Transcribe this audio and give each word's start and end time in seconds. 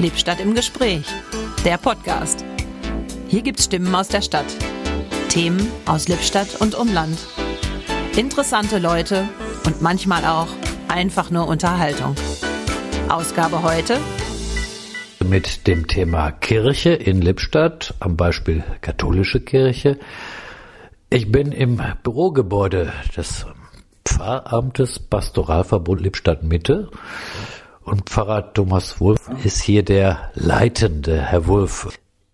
Lippstadt 0.00 0.38
im 0.40 0.54
Gespräch, 0.54 1.04
der 1.64 1.76
Podcast. 1.76 2.44
Hier 3.26 3.42
gibt's 3.42 3.64
Stimmen 3.64 3.92
aus 3.96 4.06
der 4.06 4.22
Stadt, 4.22 4.46
Themen 5.28 5.72
aus 5.86 6.06
Lippstadt 6.06 6.60
und 6.60 6.76
Umland, 6.76 7.18
interessante 8.16 8.78
Leute 8.78 9.28
und 9.66 9.82
manchmal 9.82 10.24
auch 10.24 10.46
einfach 10.86 11.30
nur 11.30 11.48
Unterhaltung. 11.48 12.14
Ausgabe 13.08 13.64
heute 13.64 13.98
mit 15.28 15.66
dem 15.66 15.88
Thema 15.88 16.30
Kirche 16.30 16.90
in 16.90 17.20
Lippstadt, 17.20 17.94
am 17.98 18.16
Beispiel 18.16 18.62
katholische 18.80 19.40
Kirche. 19.40 19.98
Ich 21.10 21.32
bin 21.32 21.50
im 21.50 21.82
Bürogebäude 22.04 22.92
des 23.16 23.46
Pfarramtes 24.04 25.00
Pastoralverbund 25.00 26.00
Lippstadt 26.00 26.44
Mitte 26.44 26.88
und 27.88 28.08
Pfarrer 28.08 28.52
Thomas 28.52 29.00
Wulff 29.00 29.30
ist 29.44 29.62
hier 29.62 29.82
der 29.82 30.30
Leitende, 30.34 31.20
Herr 31.20 31.46
Wulff. 31.46 31.88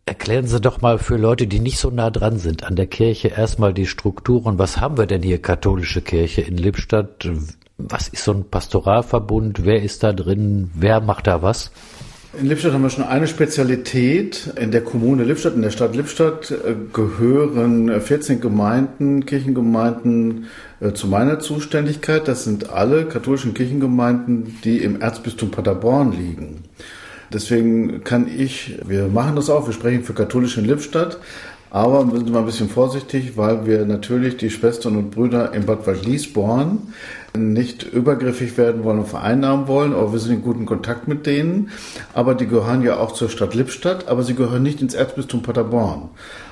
Erklären 0.07 0.47
Sie 0.47 0.61
doch 0.61 0.81
mal 0.81 0.99
für 0.99 1.17
Leute, 1.17 1.47
die 1.47 1.61
nicht 1.61 1.79
so 1.79 1.91
nah 1.91 2.11
dran 2.11 2.39
sind 2.39 2.65
an 2.65 2.77
der 2.77 2.87
Kirche, 2.87 3.29
erstmal 3.29 3.73
die 3.73 3.87
Strukturen. 3.87 4.59
Was 4.59 4.81
haben 4.81 4.98
wir 4.98 5.07
denn 5.07 5.23
hier 5.23 5.41
katholische 5.41 6.03
Kirche 6.03 6.43
in 6.43 6.57
Lippstadt? 6.57 7.31
Was 7.79 8.09
ist 8.09 8.25
so 8.25 8.33
ein 8.33 8.51
Pastoralverbund? 8.51 9.65
Wer 9.65 9.83
ist 9.83 10.03
da 10.03 10.12
drin? 10.12 10.71
Wer 10.75 11.01
macht 11.01 11.27
da 11.27 11.41
was? 11.41 11.71
In 12.41 12.47
Lippstadt 12.47 12.73
haben 12.73 12.83
wir 12.83 12.91
schon 12.91 13.05
eine 13.05 13.29
Spezialität. 13.29 14.51
In 14.61 14.73
der 14.73 14.83
Kommune 14.83 15.23
Lippstadt, 15.25 15.55
in 15.55 15.62
der 15.62 15.70
Stadt 15.70 15.95
Lippstadt 15.95 16.51
äh, 16.51 16.75
gehören 16.92 18.01
14 18.01 18.41
Gemeinden, 18.41 19.25
Kirchengemeinden 19.25 20.47
äh, 20.80 20.92
zu 20.92 21.06
meiner 21.06 21.39
Zuständigkeit. 21.39 22.27
Das 22.27 22.45
sind 22.45 22.70
alle 22.70 23.05
katholischen 23.05 23.55
Kirchengemeinden, 23.55 24.59
die 24.65 24.78
im 24.78 25.01
Erzbistum 25.01 25.50
Paderborn 25.50 26.12
liegen. 26.12 26.64
Deswegen 27.33 28.05
kann 28.05 28.27
ich, 28.28 28.78
wir 28.84 29.09
machen 29.09 29.37
das 29.37 29.48
auch, 29.50 29.66
wir 29.66 29.72
sprechen 29.72 30.05
für 30.05 30.14
katholisch 30.14 30.56
in 30.56 30.64
Lippstadt, 30.64 31.19
aber 31.75 32.08
wir 32.12 32.19
sind 32.19 32.30
mal 32.30 32.39
ein 32.39 32.47
bisschen 32.47 32.69
vorsichtig, 32.69 33.36
weil 33.36 33.67
wir 33.67 33.84
natürlich 33.84 34.36
die 34.36 34.48
Schwestern 34.48 34.94
und 34.97 35.11
Brüder 35.11 35.53
in 35.55 35.67
Bad 35.67 35.89
Waldliesborn 35.89 36.78
nicht 37.36 37.83
übergriffig 37.83 38.56
werden 38.56 38.84
wollen 38.84 39.00
und 39.00 39.08
vereinnahmen 39.08 39.66
wollen, 39.66 39.92
aber 39.92 40.12
wir 40.12 40.20
sind 40.20 40.34
in 40.34 40.42
guten 40.42 40.66
Kontakt 40.66 41.08
mit 41.08 41.27
denen. 41.27 41.70
Aber 42.12 42.36
die 42.36 42.47
gehören 42.47 42.83
ja 42.83 42.98
auch 42.98 43.11
zur 43.11 43.28
Stadt 43.28 43.56
Lippstadt, 43.56 44.06
aber 44.06 44.22
sie 44.22 44.36
gehören 44.36 44.62
nicht 44.62 44.83
ins 44.83 44.94
Erzbistum 44.94 45.42
Paderborn. 45.42 46.11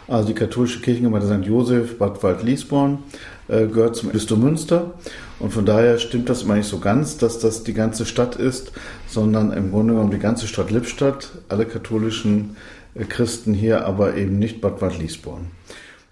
Also 0.09 0.27
die 0.27 0.35
katholische 0.35 0.81
Kirchengemeinde 0.81 1.29
St. 1.29 1.47
Josef, 1.47 1.99
Bad 1.99 2.21
Wald-Liesborn 2.25 2.99
äh, 3.47 3.69
gehört 3.69 3.95
zum 3.95 4.09
Bistum 4.11 4.41
Münster. 4.41 4.95
Und 5.39 5.53
von 5.53 5.65
daher 5.65 5.99
stimmt 5.99 6.31
das 6.31 6.43
immer 6.43 6.57
nicht 6.57 6.69
so 6.69 6.81
ganz, 6.81 7.17
dass 7.17 7.39
das 7.39 7.63
die 7.63 7.75
ganze 7.75 8.07
Stadt 8.07 8.35
ist, 8.35 8.73
sondern 9.07 9.53
im 9.53 9.71
Grunde 9.71 9.95
genommen 9.95 10.11
die 10.11 10.19
ganze 10.19 10.49
Stadt 10.49 10.73
Lippstadt, 10.73 11.31
alle 11.49 11.65
katholischen 11.65 12.57
Christen 13.09 13.55
hier, 13.55 13.87
aber 13.87 14.17
eben 14.17 14.39
nicht 14.39 14.61
Bad 14.61 14.81
Wald-Liesborn. 14.81 15.47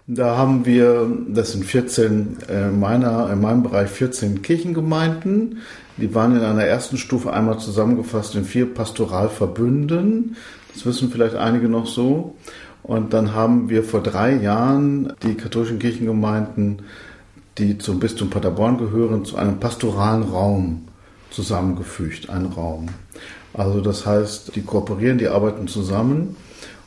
Da 0.07 0.35
haben 0.35 0.65
wir, 0.65 1.09
das 1.27 1.51
sind 1.51 1.63
14, 1.63 2.37
äh, 2.49 2.69
meiner, 2.69 3.31
in 3.31 3.39
meinem 3.39 3.63
Bereich 3.63 3.89
14 3.89 4.41
Kirchengemeinden. 4.41 5.59
Die 5.97 6.13
waren 6.15 6.35
in 6.35 6.41
einer 6.41 6.63
ersten 6.63 6.97
Stufe 6.97 7.31
einmal 7.31 7.59
zusammengefasst 7.59 8.35
in 8.35 8.43
vier 8.43 8.73
Pastoralverbünden. 8.73 10.35
Das 10.73 10.85
wissen 10.85 11.11
vielleicht 11.11 11.35
einige 11.35 11.69
noch 11.69 11.85
so. 11.85 12.35
Und 12.83 13.13
dann 13.13 13.35
haben 13.35 13.69
wir 13.69 13.83
vor 13.83 14.01
drei 14.01 14.35
Jahren 14.35 15.13
die 15.23 15.35
katholischen 15.35 15.79
Kirchengemeinden, 15.79 16.81
die 17.57 17.77
zum 17.77 17.99
Bistum 17.99 18.29
Paderborn 18.29 18.79
gehören, 18.79 19.23
zu 19.23 19.37
einem 19.37 19.59
pastoralen 19.59 20.23
Raum 20.23 20.87
zusammengefügt, 21.29 22.29
ein 22.29 22.45
Raum. 22.45 22.87
Also 23.53 23.81
das 23.81 24.05
heißt, 24.05 24.55
die 24.55 24.61
kooperieren, 24.61 25.17
die 25.17 25.27
arbeiten 25.27 25.67
zusammen. 25.67 26.35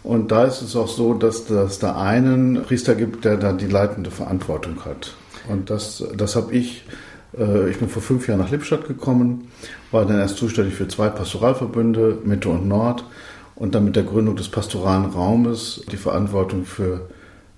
Und 0.05 0.31
da 0.31 0.45
ist 0.45 0.61
es 0.61 0.77
auch 0.77 0.87
so, 0.87 1.15
dass 1.15 1.49
es 1.49 1.79
da 1.79 1.97
einen 1.97 2.63
Priester 2.63 2.95
gibt, 2.95 3.25
der 3.25 3.39
da 3.39 3.53
die 3.53 3.67
leitende 3.67 4.11
Verantwortung 4.11 4.85
hat. 4.85 5.15
Und 5.49 5.71
das, 5.71 6.05
das 6.15 6.37
habe 6.37 6.55
ich, 6.55 6.85
äh, 7.37 7.71
ich 7.71 7.79
bin 7.79 7.89
vor 7.89 8.03
fünf 8.03 8.29
Jahren 8.29 8.41
nach 8.41 8.51
Lippstadt 8.51 8.87
gekommen, 8.87 9.49
war 9.91 10.05
dann 10.05 10.19
erst 10.19 10.37
zuständig 10.37 10.75
für 10.75 10.87
zwei 10.89 11.09
Pastoralverbünde, 11.09 12.19
Mitte 12.23 12.51
und 12.51 12.69
Nord, 12.69 13.05
und 13.57 13.75
dann 13.75 13.87
mit 13.87 13.97
der 13.97 14.03
Gründung 14.03 14.37
des 14.37 14.51
pastoralen 14.51 15.07
Raumes 15.07 15.83
die 15.91 15.97
Verantwortung 15.97 16.67
für 16.67 17.09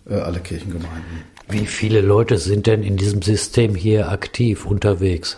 äh, 0.09 0.15
alle 0.15 0.39
Kirchengemeinden. 0.39 1.25
Wie 1.49 1.67
viele 1.67 2.01
Leute 2.01 2.39
sind 2.39 2.69
denn 2.69 2.85
in 2.85 2.97
diesem 2.97 3.23
System 3.23 3.75
hier 3.75 4.11
aktiv 4.11 4.67
unterwegs? 4.67 5.37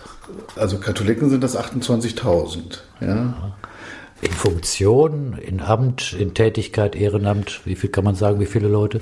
Also 0.56 0.78
Katholiken 0.78 1.30
sind 1.30 1.42
das 1.42 1.56
28.000. 1.56 2.80
Ja 3.00 3.54
in 4.20 4.32
Funktion, 4.32 5.38
in 5.40 5.60
Amt, 5.60 6.16
in 6.18 6.34
Tätigkeit, 6.34 6.96
Ehrenamt? 6.96 7.60
Wie 7.64 7.76
viel 7.76 7.90
kann 7.90 8.04
man 8.04 8.14
sagen, 8.14 8.40
wie 8.40 8.46
viele 8.46 8.68
Leute? 8.68 9.00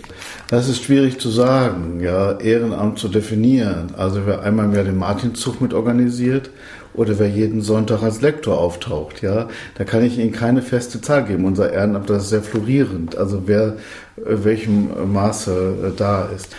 Das 0.49 0.69
ist 0.69 0.85
schwierig 0.85 1.19
zu 1.19 1.31
sagen, 1.31 2.01
ja, 2.01 2.39
Ehrenamt 2.39 2.99
zu 2.99 3.09
definieren. 3.09 3.95
Also 3.97 4.27
wer 4.27 4.43
einmal 4.43 4.67
im 4.67 4.75
Jahr 4.75 4.85
den 4.85 4.99
Martinszug 4.99 5.61
mit 5.61 5.73
organisiert 5.73 6.51
oder 6.93 7.19
wer 7.19 7.29
jeden 7.29 7.63
Sonntag 7.63 8.03
als 8.03 8.21
Lektor 8.21 8.59
auftaucht, 8.59 9.23
ja, 9.23 9.49
da 9.77 9.85
kann 9.85 10.05
ich 10.05 10.19
Ihnen 10.19 10.33
keine 10.33 10.63
feste 10.63 11.01
Zahl 11.01 11.25
geben. 11.25 11.45
Unser 11.45 11.73
Ehrenamt, 11.73 12.11
das 12.11 12.25
ist 12.25 12.31
sehr 12.31 12.43
florierend, 12.43 13.17
also 13.17 13.43
wer 13.47 13.77
in 14.17 14.45
welchem 14.45 15.13
Maße 15.13 15.93
äh, 15.93 15.97
da 15.97 16.27
ist. 16.27 16.55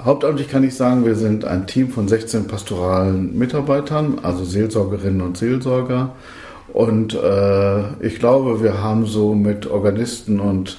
Hauptamtlich 0.00 0.48
kann 0.48 0.62
ich 0.62 0.76
sagen, 0.76 1.04
wir 1.04 1.16
sind 1.16 1.44
ein 1.44 1.66
Team 1.66 1.90
von 1.90 2.06
16 2.06 2.46
pastoralen 2.46 3.36
Mitarbeitern, 3.36 4.20
also 4.22 4.44
Seelsorgerinnen 4.44 5.20
und 5.20 5.36
Seelsorger 5.36 6.14
und 6.72 7.14
äh, 7.14 8.04
ich 8.04 8.18
glaube, 8.18 8.62
wir 8.62 8.82
haben 8.82 9.06
so 9.06 9.34
mit 9.34 9.66
Organisten 9.66 10.40
und 10.40 10.78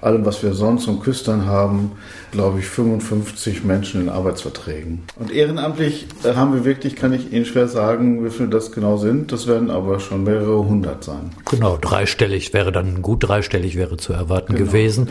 allem, 0.00 0.24
was 0.24 0.42
wir 0.42 0.54
sonst 0.54 0.86
und 0.86 1.00
Küstern 1.00 1.46
haben, 1.46 1.92
glaube 2.30 2.60
ich, 2.60 2.66
55 2.66 3.64
Menschen 3.64 4.02
in 4.02 4.08
Arbeitsverträgen. 4.08 5.02
Und 5.16 5.32
ehrenamtlich 5.32 6.06
haben 6.24 6.54
wir 6.54 6.64
wirklich, 6.64 6.96
kann 6.96 7.12
ich 7.12 7.32
Ihnen 7.32 7.44
schwer 7.44 7.68
sagen, 7.68 8.24
wie 8.24 8.30
viele 8.30 8.48
das 8.48 8.72
genau 8.72 8.96
sind. 8.96 9.32
Das 9.32 9.46
werden 9.46 9.70
aber 9.70 10.00
schon 10.00 10.24
mehrere 10.24 10.64
hundert 10.64 11.04
sein. 11.04 11.30
Genau, 11.50 11.78
dreistellig 11.80 12.52
wäre 12.52 12.72
dann, 12.72 13.02
gut 13.02 13.28
dreistellig 13.28 13.76
wäre 13.76 13.96
zu 13.96 14.12
erwarten 14.12 14.54
genau. 14.54 14.66
gewesen. 14.66 15.08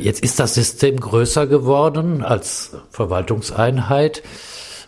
Jetzt 0.00 0.24
ist 0.24 0.40
das 0.40 0.54
System 0.54 0.98
größer 0.98 1.46
geworden 1.46 2.22
als 2.22 2.72
Verwaltungseinheit. 2.90 4.22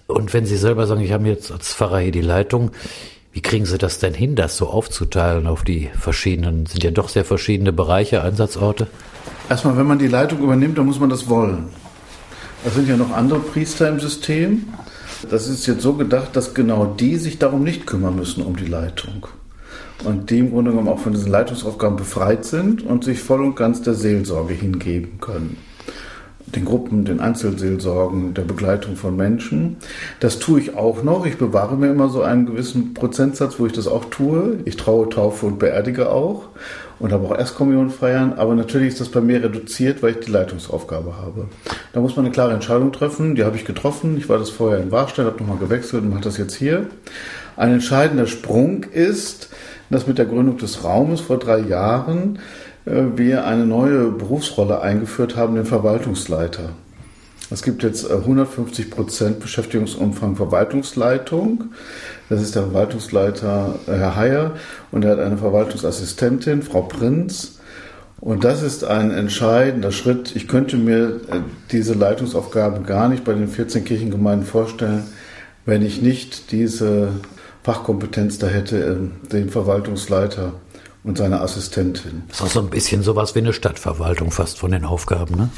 Und 0.07 0.33
wenn 0.35 0.47
Sie 0.47 0.57
selber 0.57 0.87
sagen, 0.87 1.01
ich 1.01 1.13
habe 1.13 1.27
jetzt 1.29 1.51
als 1.51 1.73
Pfarrer 1.75 1.99
hier 1.99 2.13
die 2.13 2.21
Leitung, 2.21 2.73
wie 3.35 3.41
kriegen 3.43 3.67
Sie 3.67 3.79
das 3.79 3.99
denn 3.99 4.15
hin, 4.15 4.37
das 4.37 4.57
so 4.57 4.69
aufzuteilen 4.69 5.49
auf 5.49 5.65
die 5.65 5.91
verschiedenen, 5.99 6.67
sind 6.67 6.85
ja 6.85 6.93
doch 6.93 7.09
sehr 7.09 7.25
verschiedene 7.25 7.73
Bereiche, 7.73 8.23
Einsatzorte? 8.23 8.87
Erstmal, 9.51 9.77
wenn 9.77 9.89
man 9.89 9.99
die 9.99 10.07
Leitung 10.07 10.39
übernimmt, 10.41 10.79
dann 10.79 10.87
muss 10.87 11.01
man 11.01 11.11
das 11.11 11.29
wollen. 11.29 11.67
Es 12.65 12.75
sind 12.75 12.89
ja 12.89 12.97
noch 12.97 13.11
andere 13.11 13.41
Priester 13.41 13.89
im 13.89 13.99
System. 13.99 14.69
Das 15.29 15.49
ist 15.49 15.67
jetzt 15.67 15.83
so 15.83 15.95
gedacht, 15.95 16.37
dass 16.37 16.55
genau 16.55 16.87
die 16.87 17.17
sich 17.17 17.41
darum 17.41 17.65
nicht 17.65 17.87
kümmern 17.87 18.15
müssen, 18.15 18.45
um 18.45 18.55
die 18.55 18.67
Leitung. 18.67 19.27
Und 20.05 20.31
die 20.31 20.39
im 20.39 20.53
Grunde 20.53 20.71
genommen 20.71 20.89
auch 20.89 21.01
von 21.01 21.13
diesen 21.13 21.33
Leitungsaufgaben 21.33 21.97
befreit 21.97 22.45
sind 22.45 22.83
und 22.83 23.03
sich 23.03 23.19
voll 23.19 23.43
und 23.43 23.57
ganz 23.57 23.83
der 23.83 23.95
Seelsorge 23.95 24.55
hingeben 24.55 25.19
können 25.21 25.57
den 26.47 26.65
Gruppen, 26.65 27.05
den 27.05 27.21
Einzelseelsorgen, 27.21 28.35
der 28.35 28.43
Begleitung 28.43 28.97
von 28.97 29.17
Menschen. 29.17 29.77
Das 30.21 30.39
tue 30.39 30.61
ich 30.61 30.77
auch 30.77 31.03
noch. 31.03 31.27
Ich 31.27 31.39
bewahre 31.39 31.77
mir 31.77 31.91
immer 31.91 32.09
so 32.09 32.23
einen 32.23 32.47
gewissen 32.47 32.95
Prozentsatz, 32.95 33.59
wo 33.59 33.67
ich 33.67 33.73
das 33.73 33.89
auch 33.89 34.05
tue. 34.07 34.59
Ich 34.65 34.77
traue, 34.77 35.09
taufe 35.09 35.47
und 35.47 35.59
beerdige 35.59 36.11
auch 36.11 36.49
und 36.99 37.13
habe 37.13 37.27
auch 37.27 37.37
Erstkommunion 37.37 37.91
feiern. 37.91 38.35
Aber 38.37 38.55
natürlich 38.55 38.89
ist 38.89 39.01
das 39.01 39.09
bei 39.09 39.21
mir 39.21 39.43
reduziert, 39.43 40.03
weil 40.03 40.13
ich 40.13 40.21
die 40.21 40.31
Leitungsaufgabe 40.31 41.17
habe. 41.17 41.47
Da 41.93 42.01
muss 42.01 42.17
man 42.17 42.25
eine 42.25 42.33
klare 42.33 42.53
Entscheidung 42.53 42.93
treffen. 42.93 43.35
Die 43.35 43.45
habe 43.45 43.57
ich 43.57 43.65
getroffen. 43.65 44.17
Ich 44.17 44.29
war 44.29 44.39
das 44.39 44.51
vorher 44.51 44.81
in 44.81 44.93
Warstein, 44.93 45.27
habe 45.27 45.39
nochmal 45.39 45.59
gewechselt 45.59 46.03
und 46.03 46.11
mache 46.11 46.23
das 46.23 46.37
jetzt 46.37 46.55
hier. 46.55 46.87
Ein 47.57 47.73
entscheidender 47.73 48.27
Sprung 48.27 48.85
ist, 48.85 49.49
dass 49.91 50.07
mit 50.07 50.19
der 50.19 50.27
Gründung 50.27 50.57
des 50.57 50.85
Raumes 50.85 51.21
vor 51.21 51.39
drei 51.39 51.59
Jahren 51.59 52.39
wir 52.85 53.47
eine 53.47 53.67
neue 53.67 54.11
Berufsrolle 54.11 54.81
eingeführt 54.81 55.37
haben, 55.37 55.55
den 55.55 55.65
Verwaltungsleiter. 55.65 56.71
Es 57.51 57.63
gibt 57.63 57.83
jetzt 57.83 58.11
150 58.11 58.87
äh, 58.87 58.91
Prozent 58.91 59.41
Beschäftigungsumfang 59.41 60.37
Verwaltungsleitung. 60.37 61.65
Das 62.29 62.43
ist 62.43 62.55
der 62.55 62.65
Verwaltungsleiter 62.65 63.79
äh, 63.87 63.93
Herr 63.93 64.17
Heyer 64.17 64.53
und 64.91 65.05
er 65.05 65.13
hat 65.13 65.21
eine 65.21 65.37
Verwaltungsassistentin, 65.37 66.63
Frau 66.63 66.83
Prinz. 66.83 67.59
Und 68.21 68.45
das 68.45 68.63
ist 68.63 68.85
ein 68.85 69.11
entscheidender 69.11 69.93
Schritt. 69.93 70.35
Ich 70.35 70.49
könnte 70.49 70.79
mir 70.79 71.21
diese 71.71 71.93
Leitungsaufgabe 71.93 72.81
gar 72.83 73.09
nicht 73.09 73.25
bei 73.25 73.35
den 73.35 73.49
14 73.49 73.85
Kirchengemeinden 73.85 74.47
vorstellen, 74.47 75.03
wenn 75.67 75.83
ich 75.83 76.01
nicht 76.01 76.51
diese 76.51 77.09
Fachkompetenz 77.63 78.39
da 78.39 78.47
hätte, 78.47 79.11
den 79.31 79.51
Verwaltungsleiter 79.51 80.55
und 81.05 81.19
seine 81.19 81.41
Assistentin. 81.41 82.23
Das 82.29 82.41
ist 82.41 82.43
auch 82.43 82.51
so 82.51 82.61
ein 82.61 82.71
bisschen 82.71 83.03
sowas 83.03 83.35
wie 83.35 83.41
eine 83.41 83.53
Stadtverwaltung 83.53 84.31
fast 84.31 84.59
von 84.59 84.73
den 84.73 84.85
Aufgaben, 84.85 85.37
ne? 85.37 85.51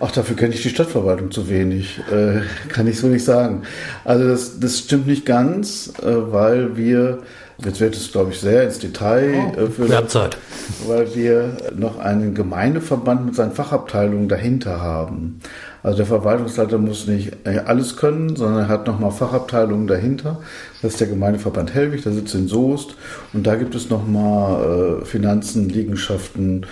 Ach, 0.00 0.10
dafür 0.10 0.34
kenne 0.34 0.52
ich 0.52 0.62
die 0.62 0.70
Stadtverwaltung 0.70 1.30
zu 1.30 1.48
wenig. 1.48 2.00
Äh, 2.10 2.40
kann 2.68 2.88
ich 2.88 2.98
so 2.98 3.06
nicht 3.06 3.24
sagen. 3.24 3.62
Also 4.04 4.26
das, 4.26 4.58
das 4.58 4.80
stimmt 4.80 5.06
nicht 5.06 5.26
ganz, 5.26 5.92
äh, 6.02 6.32
weil 6.32 6.76
wir 6.76 7.22
Jetzt 7.64 7.80
wird 7.80 7.94
es, 7.94 8.10
glaube 8.10 8.32
ich, 8.32 8.40
sehr 8.40 8.64
ins 8.64 8.78
Detail 8.78 9.52
oh, 9.56 9.60
äh, 9.60 9.66
für 9.68 9.88
wir 9.88 10.08
Zeit. 10.08 10.36
weil 10.86 11.14
wir 11.14 11.56
noch 11.76 11.98
einen 11.98 12.34
Gemeindeverband 12.34 13.26
mit 13.26 13.34
seinen 13.34 13.52
Fachabteilungen 13.52 14.28
dahinter 14.28 14.80
haben. 14.80 15.40
Also 15.82 15.96
der 15.96 16.06
Verwaltungsleiter 16.06 16.78
muss 16.78 17.06
nicht 17.06 17.32
alles 17.44 17.96
können, 17.96 18.36
sondern 18.36 18.64
er 18.64 18.68
hat 18.68 18.86
nochmal 18.86 19.10
Fachabteilungen 19.10 19.86
dahinter. 19.86 20.40
Das 20.80 20.92
ist 20.92 21.00
der 21.00 21.08
Gemeindeverband 21.08 21.74
Hellwig, 21.74 22.02
der 22.02 22.12
sitzt 22.12 22.34
in 22.34 22.46
Soest. 22.46 22.94
Und 23.32 23.46
da 23.46 23.56
gibt 23.56 23.74
es 23.74 23.90
nochmal 23.90 25.00
äh, 25.02 25.04
Finanzen, 25.04 25.68
Liegenschaften, 25.68 26.66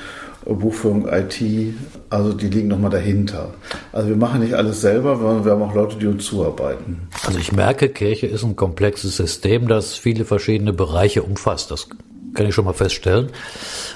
Buchführung, 0.46 1.06
IT, 1.08 1.42
also 2.08 2.32
die 2.32 2.48
liegen 2.48 2.68
nochmal 2.68 2.90
dahinter. 2.90 3.52
Also 3.92 4.08
wir 4.08 4.16
machen 4.16 4.40
nicht 4.40 4.54
alles 4.54 4.80
selber, 4.80 5.16
sondern 5.16 5.44
wir 5.44 5.52
haben 5.52 5.62
auch 5.62 5.74
Leute, 5.74 5.96
die 5.96 6.06
uns 6.06 6.24
zuarbeiten. 6.24 7.08
Also 7.26 7.38
ich 7.38 7.52
merke, 7.52 7.88
Kirche 7.88 8.26
ist 8.26 8.42
ein 8.42 8.56
komplexes 8.56 9.16
System, 9.16 9.68
das 9.68 9.94
viele 9.94 10.24
verschiedene 10.24 10.72
Bereiche 10.72 11.22
umfasst. 11.22 11.70
Das 11.70 11.88
kann 12.34 12.46
ich 12.46 12.54
schon 12.54 12.64
mal 12.64 12.72
feststellen. 12.72 13.30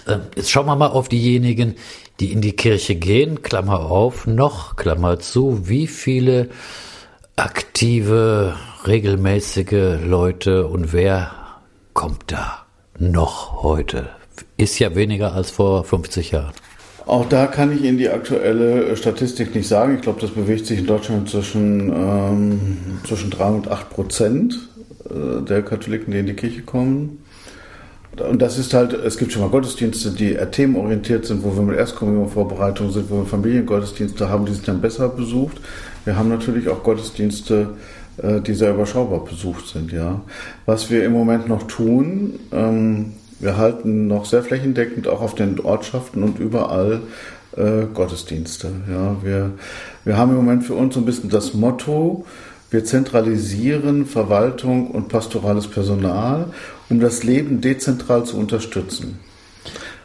Ähm, 0.09 0.23
jetzt 0.37 0.51
schauen 0.51 0.67
wir 0.67 0.77
mal 0.77 0.89
auf 0.89 1.09
diejenigen, 1.09 1.75
die 2.21 2.33
in 2.33 2.41
die 2.41 2.57
Kirche 2.57 2.95
gehen, 2.95 3.43
Klammer 3.43 3.91
auf, 3.91 4.27
noch, 4.27 4.77
Klammer 4.77 5.19
zu, 5.19 5.69
wie 5.69 5.87
viele 5.87 6.49
aktive, 7.37 8.55
regelmäßige 8.87 9.99
Leute 10.05 10.67
und 10.67 10.93
wer 10.93 11.33
kommt 11.93 12.25
da 12.29 12.65
noch 12.99 13.63
heute? 13.63 14.11
Ist 14.57 14.79
ja 14.79 14.95
weniger 14.95 15.33
als 15.33 15.51
vor 15.51 15.85
50 15.85 16.31
Jahren. 16.33 16.53
Auch 17.07 17.29
da 17.29 17.47
kann 17.47 17.73
ich 17.73 17.83
Ihnen 17.83 17.99
die 17.99 18.09
aktuelle 18.09 18.97
Statistik 18.97 19.55
nicht 19.55 19.69
sagen. 19.69 19.97
Ich 19.97 20.03
glaube, 20.03 20.21
das 20.21 20.31
bewegt 20.31 20.67
sich 20.67 20.79
in 20.79 20.87
Deutschland 20.87 21.29
zwischen, 21.29 21.91
ähm, 21.91 22.79
zwischen 23.07 23.31
3 23.31 23.45
und 23.47 23.69
8 23.69 23.91
Prozent 23.91 24.69
äh, 25.11 25.43
der 25.43 25.63
Katholiken, 25.63 26.13
die 26.13 26.21
in 26.21 26.27
die 26.27 26.35
Kirche 26.35 26.63
kommen. 26.63 27.24
Und 28.21 28.41
das 28.41 28.59
ist 28.59 28.75
halt, 28.75 28.93
es 28.93 29.19
gibt 29.19 29.33
schon 29.33 29.43
mal 29.43 29.49
Gottesdienste, 29.49 30.11
die 30.11 30.37
themenorientiert 30.53 31.27
sind, 31.27 31.43
wo 31.43 31.55
wir 31.55 31.63
mit 31.63 31.77
Erstkommunionvorbereitung 31.77 32.91
sind, 32.91 33.11
wo 33.11 33.19
wir 33.19 33.27
Familiengottesdienste 33.27 34.29
haben, 34.29 34.47
die 34.47 34.53
sind 34.53 34.69
dann 34.69 34.81
besser 34.81 35.09
besucht. 35.09 35.57
Wir 36.05 36.17
haben 36.17 36.29
natürlich 36.29 36.69
auch 36.69 36.83
Gottesdienste, 36.83 37.71
äh, 38.19 38.41
die 38.41 38.55
sehr 38.55 38.73
überschaubar 38.75 39.25
besucht 39.25 39.67
sind, 39.67 39.91
ja. 39.93 40.21
Was 40.67 40.91
wir 40.91 41.05
im 41.05 41.13
Moment 41.13 41.49
noch 41.49 41.65
tun, 41.65 42.39
ähm, 42.53 43.15
wir 43.41 43.57
halten 43.57 44.07
noch 44.07 44.27
sehr 44.27 44.43
flächendeckend 44.43 45.09
auch 45.09 45.21
auf 45.21 45.35
den 45.35 45.59
Ortschaften 45.59 46.23
und 46.23 46.39
überall 46.39 47.01
äh, 47.57 47.87
Gottesdienste, 47.93 48.71
ja. 48.91 49.17
Wir, 49.23 49.51
wir 50.05 50.17
haben 50.17 50.31
im 50.31 50.37
Moment 50.37 50.65
für 50.65 50.75
uns 50.75 50.95
so 50.95 51.01
ein 51.01 51.07
bisschen 51.07 51.31
das 51.31 51.55
Motto, 51.55 52.25
wir 52.71 52.85
zentralisieren 52.85 54.07
Verwaltung 54.07 54.91
und 54.91 55.09
pastorales 55.09 55.69
Personal, 55.69 56.47
um 56.89 57.01
das 57.01 57.25
Leben 57.25 57.61
dezentral 57.61 58.25
zu 58.25 58.37
unterstützen. 58.37 59.19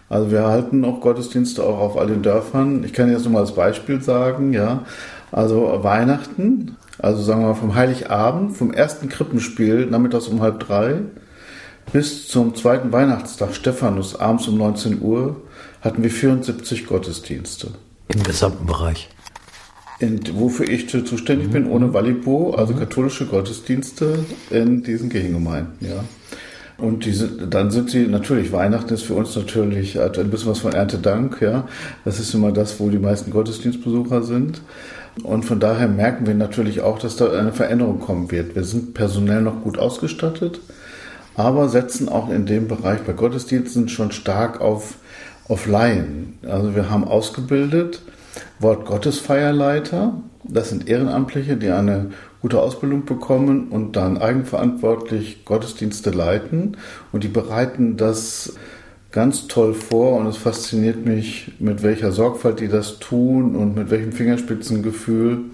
Also 0.09 0.31
wir 0.31 0.43
halten 0.43 0.83
auch 0.85 1.01
Gottesdienste 1.01 1.63
auch 1.63 1.79
auf 1.79 1.97
all 1.97 2.07
den 2.07 2.23
Dörfern. 2.23 2.83
Ich 2.83 2.93
kann 2.93 3.11
jetzt 3.11 3.23
nur 3.23 3.33
mal 3.33 3.41
als 3.41 3.53
Beispiel 3.53 4.01
sagen, 4.01 4.53
ja. 4.53 4.85
Also 5.31 5.79
Weihnachten, 5.83 6.77
also 6.97 7.21
sagen 7.21 7.41
wir 7.41 7.49
mal 7.49 7.53
vom 7.53 7.75
Heiligabend, 7.75 8.57
vom 8.57 8.73
ersten 8.73 9.09
Krippenspiel 9.09 9.85
nachmittags 9.85 10.27
um 10.27 10.41
halb 10.41 10.59
drei 10.59 11.01
bis 11.93 12.27
zum 12.27 12.55
zweiten 12.55 12.91
Weihnachtstag 12.91 13.53
Stephanus 13.53 14.15
abends 14.15 14.47
um 14.47 14.57
19 14.57 15.01
Uhr 15.01 15.41
hatten 15.81 16.03
wir 16.03 16.11
74 16.11 16.85
Gottesdienste. 16.85 17.69
Im 18.13 18.23
gesamten 18.23 18.65
Bereich 18.65 19.09
in, 19.99 20.21
wofür 20.33 20.67
ich 20.67 20.89
zuständig 20.89 21.51
bin, 21.51 21.67
ohne 21.67 21.93
Wallibo, 21.93 22.51
also 22.51 22.73
katholische 22.73 23.25
Gottesdienste 23.25 24.25
in 24.49 24.81
diesen 24.81 25.09
Kirchengemeinden, 25.09 25.75
ja. 25.81 26.03
Und 26.81 27.05
diese, 27.05 27.27
dann 27.27 27.71
sind 27.71 27.89
sie 27.89 28.07
natürlich, 28.07 28.51
Weihnachten 28.51 28.93
ist 28.93 29.03
für 29.03 29.13
uns 29.13 29.35
natürlich 29.35 29.97
hat 29.97 30.17
ein 30.17 30.29
bisschen 30.29 30.51
was 30.51 30.59
von 30.59 30.73
Erntedank, 30.73 31.41
ja. 31.41 31.67
Das 32.05 32.19
ist 32.19 32.33
immer 32.33 32.51
das, 32.51 32.79
wo 32.79 32.89
die 32.89 32.99
meisten 32.99 33.31
Gottesdienstbesucher 33.31 34.23
sind. 34.23 34.61
Und 35.23 35.43
von 35.43 35.59
daher 35.59 35.87
merken 35.87 36.25
wir 36.25 36.35
natürlich 36.35 36.81
auch, 36.81 36.99
dass 36.99 37.17
da 37.17 37.31
eine 37.31 37.51
Veränderung 37.51 37.99
kommen 37.99 38.31
wird. 38.31 38.55
Wir 38.55 38.63
sind 38.63 38.93
personell 38.93 39.41
noch 39.41 39.61
gut 39.63 39.77
ausgestattet, 39.77 40.61
aber 41.35 41.67
setzen 41.67 42.07
auch 42.07 42.29
in 42.29 42.45
dem 42.45 42.67
Bereich 42.67 43.01
bei 43.01 43.13
Gottesdiensten 43.13 43.89
schon 43.89 44.11
stark 44.11 44.61
auf, 44.61 44.95
auf 45.47 45.67
Laien. 45.67 46.37
Also 46.47 46.75
wir 46.75 46.89
haben 46.89 47.03
ausgebildet, 47.03 48.01
Wort 48.59 48.85
Gottes 48.85 49.19
Feierleiter. 49.19 50.13
Das 50.43 50.69
sind 50.69 50.87
Ehrenamtliche, 50.87 51.57
die 51.57 51.69
eine 51.69 52.11
gute 52.41 52.61
Ausbildung 52.61 53.05
bekommen 53.05 53.67
und 53.69 53.95
dann 53.95 54.17
eigenverantwortlich 54.17 55.45
Gottesdienste 55.45 56.11
leiten. 56.11 56.77
Und 57.11 57.23
die 57.23 57.27
bereiten 57.27 57.97
das 57.97 58.53
ganz 59.11 59.47
toll 59.47 59.73
vor 59.73 60.17
und 60.17 60.27
es 60.27 60.37
fasziniert 60.37 61.03
mich, 61.03 61.51
mit 61.59 61.81
welcher 61.81 62.11
Sorgfalt 62.11 62.59
die 62.59 62.67
das 62.67 62.99
tun 62.99 63.55
und 63.55 63.75
mit 63.75 63.89
welchem 63.89 64.11
Fingerspitzengefühl. 64.11 65.45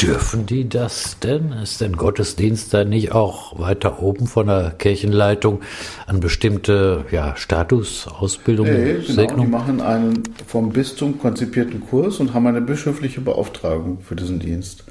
Dürfen 0.00 0.46
die 0.46 0.68
das 0.68 1.18
denn? 1.18 1.52
Ist 1.52 1.82
denn 1.82 1.96
Gottesdienst 1.96 2.72
da 2.72 2.84
nicht 2.84 3.12
auch 3.12 3.58
weiter 3.58 4.02
oben 4.02 4.26
von 4.26 4.46
der 4.46 4.70
Kirchenleitung 4.70 5.60
an 6.06 6.20
bestimmte 6.20 7.04
ja, 7.10 7.36
Status, 7.36 8.08
Ausbildung, 8.08 8.68
nee, 8.68 8.94
genau, 8.94 9.12
Segnung? 9.12 9.46
Die 9.46 9.52
machen 9.52 9.80
einen 9.82 10.22
vom 10.46 10.70
Bistum 10.70 11.18
konzipierten 11.18 11.80
Kurs 11.86 12.20
und 12.20 12.32
haben 12.32 12.46
eine 12.46 12.62
bischöfliche 12.62 13.20
Beauftragung 13.20 13.98
für 14.00 14.16
diesen 14.16 14.40
Dienst. 14.40 14.84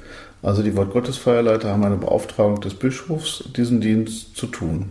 Also 0.44 0.62
die 0.62 0.76
Wortgottesfeierleiter 0.76 1.70
haben 1.70 1.84
eine 1.84 1.96
Beauftragung 1.96 2.60
des 2.60 2.74
Bischofs, 2.74 3.44
diesen 3.56 3.80
Dienst 3.80 4.36
zu 4.36 4.46
tun. 4.46 4.90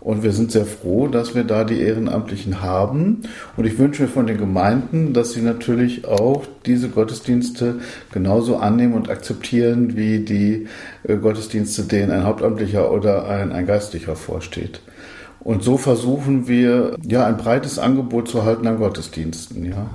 Und 0.00 0.24
wir 0.24 0.32
sind 0.32 0.50
sehr 0.50 0.64
froh, 0.66 1.06
dass 1.06 1.36
wir 1.36 1.44
da 1.44 1.62
die 1.62 1.80
Ehrenamtlichen 1.80 2.60
haben. 2.60 3.22
Und 3.56 3.64
ich 3.64 3.78
wünsche 3.78 4.02
mir 4.02 4.08
von 4.08 4.26
den 4.26 4.36
Gemeinden, 4.36 5.12
dass 5.12 5.30
sie 5.30 5.42
natürlich 5.42 6.08
auch 6.08 6.42
diese 6.66 6.88
Gottesdienste 6.88 7.76
genauso 8.12 8.56
annehmen 8.56 8.94
und 8.94 9.08
akzeptieren 9.08 9.96
wie 9.96 10.18
die 10.18 10.66
äh, 11.04 11.16
Gottesdienste, 11.16 11.84
denen 11.84 12.10
ein 12.10 12.24
Hauptamtlicher 12.24 12.90
oder 12.90 13.28
ein, 13.28 13.52
ein 13.52 13.66
Geistlicher 13.66 14.16
vorsteht. 14.16 14.80
Und 15.38 15.62
so 15.62 15.76
versuchen 15.76 16.48
wir, 16.48 16.96
ja, 17.06 17.24
ein 17.24 17.36
breites 17.36 17.78
Angebot 17.78 18.28
zu 18.28 18.44
halten 18.44 18.66
an 18.66 18.78
Gottesdiensten, 18.78 19.64
ja. 19.64 19.86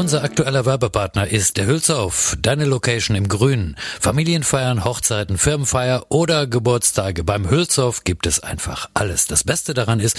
Unser 0.00 0.24
aktueller 0.24 0.64
Werbepartner 0.64 1.28
ist 1.28 1.58
der 1.58 1.66
Hülsauf, 1.66 2.34
deine 2.40 2.64
Location 2.64 3.18
im 3.18 3.28
Grünen. 3.28 3.76
Familienfeiern, 4.00 4.82
Hochzeiten, 4.82 5.36
Firmenfeier 5.36 6.06
oder 6.08 6.46
Geburtstage. 6.46 7.22
Beim 7.22 7.50
Hülsauf 7.50 8.02
gibt 8.02 8.26
es 8.26 8.40
einfach 8.40 8.88
alles. 8.94 9.26
Das 9.26 9.44
Beste 9.44 9.74
daran 9.74 10.00
ist, 10.00 10.18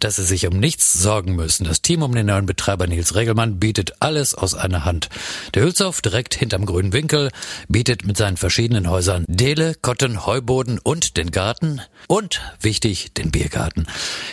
dass 0.00 0.16
sie 0.16 0.24
sich 0.24 0.46
um 0.46 0.60
nichts 0.60 0.92
sorgen 0.92 1.34
müssen. 1.34 1.64
Das 1.64 1.80
Team 1.80 2.02
um 2.02 2.14
den 2.14 2.26
neuen 2.26 2.44
Betreiber 2.44 2.86
Nils 2.86 3.14
Regelmann 3.14 3.58
bietet 3.58 3.94
alles 4.00 4.34
aus 4.34 4.52
einer 4.52 4.84
Hand. 4.84 5.08
Der 5.54 5.62
Hülsauf 5.62 6.02
direkt 6.02 6.34
hinterm 6.34 6.66
grünen 6.66 6.92
Winkel 6.92 7.30
bietet 7.68 8.04
mit 8.04 8.18
seinen 8.18 8.36
verschiedenen 8.36 8.90
Häusern 8.90 9.24
Dele, 9.28 9.74
Kotten, 9.80 10.26
Heuboden 10.26 10.78
und 10.78 11.16
den 11.16 11.30
Garten 11.30 11.80
und, 12.06 12.42
wichtig, 12.60 13.14
den 13.14 13.30
Biergarten. 13.30 13.86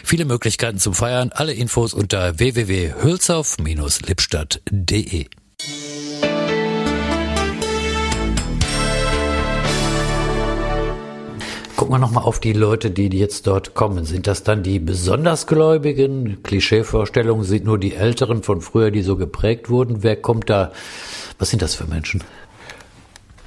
Viele 0.03 0.25
Möglichkeiten 0.25 0.77
zum 0.77 0.94
Feiern, 0.94 1.32
alle 1.34 1.53
Infos 1.53 1.94
unter 1.94 2.38
www.hülsauf-lippstadt.de 2.38 4.88
www.ftf.de. 4.89 5.25
Gucken 11.75 11.93
wir 11.93 12.00
nochmal 12.00 12.25
auf 12.25 12.39
die 12.39 12.51
Leute, 12.51 12.91
die 12.91 13.08
jetzt 13.08 13.48
dort 13.48 13.74
kommen. 13.74 14.03
Sind 14.03 14.27
das 14.27 14.43
dann 14.43 14.63
die 14.63 14.79
besonders 14.79 15.48
Gläubigen? 15.48 16.43
Klischeevorstellungen 16.43 17.46
sind 17.46 17.63
nur 17.63 17.79
die 17.79 17.96
Älteren 17.96 18.43
von 18.43 18.62
früher, 18.62 18.91
die 18.91 19.01
so 19.01 19.15
geprägt 19.15 19.69
wurden. 19.69 20.03
Wer 20.03 20.17
kommt 20.17 20.50
da? 20.50 20.72
Was 21.38 21.51
sind 21.51 21.62
das 21.62 21.75
für 21.75 21.86
Menschen? 21.86 22.22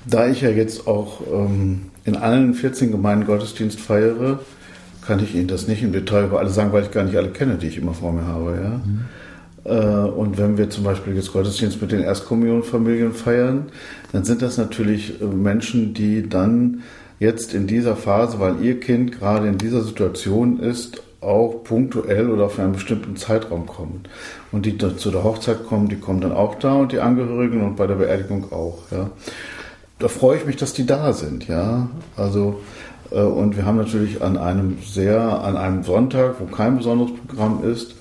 Da 0.06 0.28
ich 0.28 0.40
ja 0.40 0.48
jetzt 0.48 0.86
auch 0.86 1.20
ähm, 1.30 1.90
in 2.04 2.16
allen 2.16 2.54
14 2.54 2.90
Gemeinden 2.90 3.26
Gottesdienst 3.26 3.78
feiere, 3.78 4.40
kann 5.06 5.22
ich 5.22 5.34
Ihnen 5.34 5.48
das 5.48 5.68
nicht 5.68 5.82
im 5.82 5.92
Detail 5.92 6.24
über 6.24 6.38
alle 6.38 6.48
sagen, 6.48 6.72
weil 6.72 6.84
ich 6.84 6.90
gar 6.90 7.04
nicht 7.04 7.16
alle 7.16 7.30
kenne, 7.30 7.56
die 7.56 7.66
ich 7.66 7.76
immer 7.76 7.92
vor 7.92 8.12
mir 8.12 8.26
habe. 8.26 8.58
Ja? 8.60 8.70
Mhm. 8.70 9.04
Äh, 9.64 9.74
und 9.74 10.38
wenn 10.38 10.58
wir 10.58 10.70
zum 10.70 10.84
Beispiel 10.84 11.14
jetzt 11.14 11.32
Gottesdienst 11.32 11.80
mit 11.80 11.92
den 11.92 12.02
Erstkommunionfamilien 12.02 13.12
feiern, 13.12 13.66
dann 14.12 14.24
sind 14.24 14.42
das 14.42 14.58
natürlich 14.58 15.20
äh, 15.20 15.24
Menschen, 15.24 15.94
die 15.94 16.28
dann 16.28 16.82
jetzt 17.18 17.54
in 17.54 17.66
dieser 17.66 17.96
Phase, 17.96 18.40
weil 18.40 18.62
ihr 18.62 18.80
Kind 18.80 19.18
gerade 19.18 19.48
in 19.48 19.58
dieser 19.58 19.82
Situation 19.82 20.58
ist, 20.58 21.02
auch 21.20 21.62
punktuell 21.62 22.30
oder 22.30 22.50
für 22.50 22.62
einen 22.62 22.72
bestimmten 22.72 23.16
Zeitraum 23.16 23.66
kommen. 23.66 24.02
Und 24.50 24.66
die 24.66 24.76
zu 24.76 25.10
der 25.10 25.22
Hochzeit 25.22 25.66
kommen, 25.66 25.88
die 25.88 25.96
kommen 25.96 26.20
dann 26.20 26.32
auch 26.32 26.56
da 26.56 26.74
und 26.74 26.90
die 26.90 26.98
Angehörigen 26.98 27.62
und 27.62 27.76
bei 27.76 27.86
der 27.86 27.94
Beerdigung 27.94 28.52
auch. 28.52 28.78
Ja. 28.90 29.10
Da 30.00 30.08
freue 30.08 30.38
ich 30.38 30.46
mich, 30.46 30.56
dass 30.56 30.72
die 30.72 30.84
da 30.84 31.12
sind. 31.12 31.46
Ja. 31.46 31.88
Also 32.16 32.60
äh, 33.12 33.20
und 33.20 33.56
wir 33.56 33.64
haben 33.64 33.76
natürlich 33.76 34.20
an 34.20 34.36
einem 34.36 34.78
sehr, 34.84 35.20
an 35.20 35.56
einem 35.56 35.84
Sonntag, 35.84 36.40
wo 36.40 36.46
kein 36.46 36.78
besonderes 36.78 37.12
Programm 37.26 37.62
ist, 37.64 37.94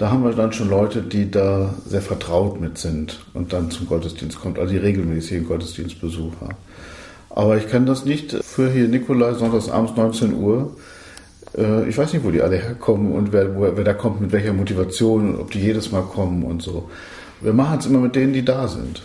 da 0.00 0.10
haben 0.10 0.24
wir 0.24 0.32
dann 0.32 0.50
schon 0.54 0.70
Leute, 0.70 1.02
die 1.02 1.30
da 1.30 1.74
sehr 1.84 2.00
vertraut 2.00 2.58
mit 2.58 2.78
sind 2.78 3.20
und 3.34 3.52
dann 3.52 3.70
zum 3.70 3.86
Gottesdienst 3.86 4.40
kommt, 4.40 4.58
also 4.58 4.72
die 4.72 4.78
regelmäßigen 4.78 5.46
Gottesdienstbesucher. 5.46 6.48
Aber 7.28 7.58
ich 7.58 7.68
kann 7.68 7.84
das 7.84 8.06
nicht 8.06 8.32
für 8.42 8.70
hier 8.70 8.88
Nikolai 8.88 9.34
sonntags 9.34 9.68
abends 9.68 9.94
19 9.96 10.32
Uhr. 10.32 10.74
Äh, 11.54 11.86
ich 11.86 11.98
weiß 11.98 12.14
nicht, 12.14 12.24
wo 12.24 12.30
die 12.30 12.40
alle 12.40 12.56
herkommen 12.56 13.12
und 13.12 13.34
wer, 13.34 13.76
wer 13.76 13.84
da 13.84 13.92
kommt, 13.92 14.22
mit 14.22 14.32
welcher 14.32 14.54
Motivation, 14.54 15.38
ob 15.38 15.50
die 15.50 15.60
jedes 15.60 15.92
Mal 15.92 16.04
kommen 16.04 16.44
und 16.44 16.62
so. 16.62 16.88
Wir 17.42 17.52
machen 17.52 17.78
es 17.78 17.84
immer 17.84 17.98
mit 17.98 18.16
denen, 18.16 18.32
die 18.32 18.44
da 18.44 18.68
sind. 18.68 19.02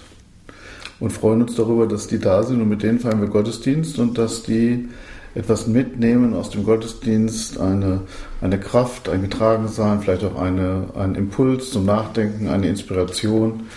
Und 1.01 1.11
freuen 1.11 1.41
uns 1.41 1.55
darüber, 1.55 1.87
dass 1.87 2.07
die 2.07 2.19
da 2.19 2.41
sind 2.43 2.61
und 2.61 2.69
mit 2.69 2.83
denen 2.83 3.01
feiern 3.01 3.19
wir 3.19 3.27
Gottesdienst 3.27 3.99
und 3.99 4.17
dass 4.17 4.43
die 4.43 4.87
etwas 5.35 5.67
mitnehmen 5.67 6.33
aus 6.33 6.49
dem 6.49 6.63
Gottesdienst, 6.63 7.59
eine, 7.59 8.01
eine 8.41 8.59
Kraft, 8.59 9.09
ein 9.09 9.21
Getragensein, 9.21 10.01
vielleicht 10.01 10.23
auch 10.23 10.39
eine, 10.41 10.85
einen 10.95 11.15
Impuls 11.15 11.71
zum 11.71 11.85
Nachdenken, 11.85 12.47
eine 12.47 12.67
Inspiration, 12.67 13.67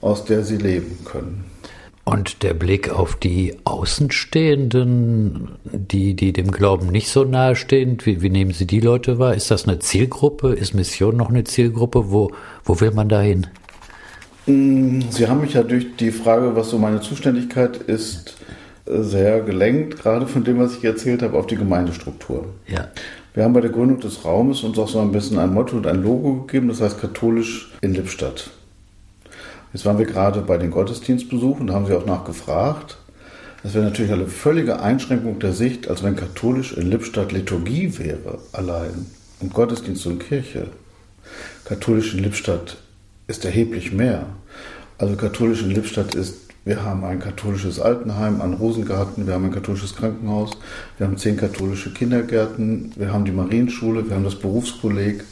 aus 0.00 0.24
der 0.24 0.44
sie 0.44 0.56
leben 0.56 0.98
können. 1.04 1.44
Und 2.04 2.42
der 2.42 2.54
Blick 2.54 2.90
auf 2.90 3.16
die 3.16 3.56
Außenstehenden, 3.64 5.50
die, 5.64 6.14
die 6.14 6.32
dem 6.32 6.50
Glauben 6.50 6.88
nicht 6.88 7.08
so 7.08 7.24
nahe 7.24 7.54
stehen, 7.54 7.98
wie, 8.04 8.22
wie 8.22 8.30
nehmen 8.30 8.52
Sie 8.52 8.66
die 8.66 8.80
Leute 8.80 9.18
wahr? 9.18 9.34
Ist 9.34 9.50
das 9.50 9.68
eine 9.68 9.78
Zielgruppe? 9.80 10.54
Ist 10.54 10.74
Mission 10.74 11.16
noch 11.16 11.28
eine 11.28 11.44
Zielgruppe? 11.44 12.10
Wo, 12.10 12.32
wo 12.64 12.80
will 12.80 12.92
man 12.92 13.08
da 13.08 13.20
hin? 13.20 13.46
Mm, 14.46 15.02
Sie 15.10 15.28
haben 15.28 15.42
mich 15.42 15.54
ja 15.54 15.62
durch 15.62 15.96
die 15.96 16.10
Frage, 16.10 16.56
was 16.56 16.70
so 16.70 16.78
meine 16.78 17.00
Zuständigkeit 17.00 17.76
ist, 17.76 18.36
sehr 18.90 19.40
gelenkt, 19.40 20.02
gerade 20.02 20.26
von 20.26 20.44
dem, 20.44 20.58
was 20.58 20.76
ich 20.76 20.84
erzählt 20.84 21.22
habe, 21.22 21.38
auf 21.38 21.46
die 21.46 21.56
Gemeindestruktur. 21.56 22.46
Ja. 22.66 22.88
Wir 23.32 23.44
haben 23.44 23.52
bei 23.52 23.60
der 23.60 23.70
Gründung 23.70 24.00
des 24.00 24.24
Raumes 24.24 24.62
uns 24.62 24.78
auch 24.78 24.88
so 24.88 25.00
ein 25.00 25.12
bisschen 25.12 25.38
ein 25.38 25.54
Motto 25.54 25.76
und 25.76 25.86
ein 25.86 26.02
Logo 26.02 26.42
gegeben, 26.42 26.68
das 26.68 26.80
heißt 26.80 27.00
katholisch 27.00 27.70
in 27.80 27.94
Lippstadt. 27.94 28.50
Jetzt 29.72 29.86
waren 29.86 29.98
wir 29.98 30.06
gerade 30.06 30.40
bei 30.40 30.58
den 30.58 30.72
Gottesdienstbesuchen, 30.72 31.68
da 31.68 31.74
haben 31.74 31.86
sie 31.86 31.96
auch 31.96 32.06
nachgefragt. 32.06 32.98
Das 33.62 33.74
wäre 33.74 33.84
natürlich 33.84 34.10
eine 34.10 34.26
völlige 34.26 34.80
Einschränkung 34.80 35.38
der 35.38 35.52
Sicht, 35.52 35.88
als 35.88 36.02
wenn 36.02 36.16
katholisch 36.16 36.72
in 36.72 36.90
Lippstadt 36.90 37.30
Liturgie 37.30 37.98
wäre, 37.98 38.38
allein. 38.52 39.06
Und 39.40 39.54
Gottesdienst 39.54 40.06
und 40.06 40.18
Kirche. 40.18 40.66
Katholisch 41.64 42.14
in 42.14 42.24
Lippstadt 42.24 42.78
ist 43.28 43.44
erheblich 43.44 43.92
mehr. 43.92 44.26
Also 44.98 45.14
katholisch 45.14 45.62
in 45.62 45.70
Lippstadt 45.70 46.14
ist 46.16 46.49
wir 46.70 46.84
haben 46.84 47.02
ein 47.02 47.18
katholisches 47.18 47.80
Altenheim 47.80 48.40
an 48.40 48.54
Rosengarten, 48.54 49.26
wir 49.26 49.34
haben 49.34 49.46
ein 49.46 49.50
katholisches 49.50 49.96
Krankenhaus, 49.96 50.52
wir 50.98 51.08
haben 51.08 51.16
zehn 51.16 51.36
katholische 51.36 51.92
Kindergärten, 51.92 52.92
wir 52.94 53.12
haben 53.12 53.24
die 53.24 53.32
Marienschule, 53.32 54.08
wir 54.08 54.14
haben 54.14 54.22
das 54.22 54.36
Berufskolleg. 54.36 55.24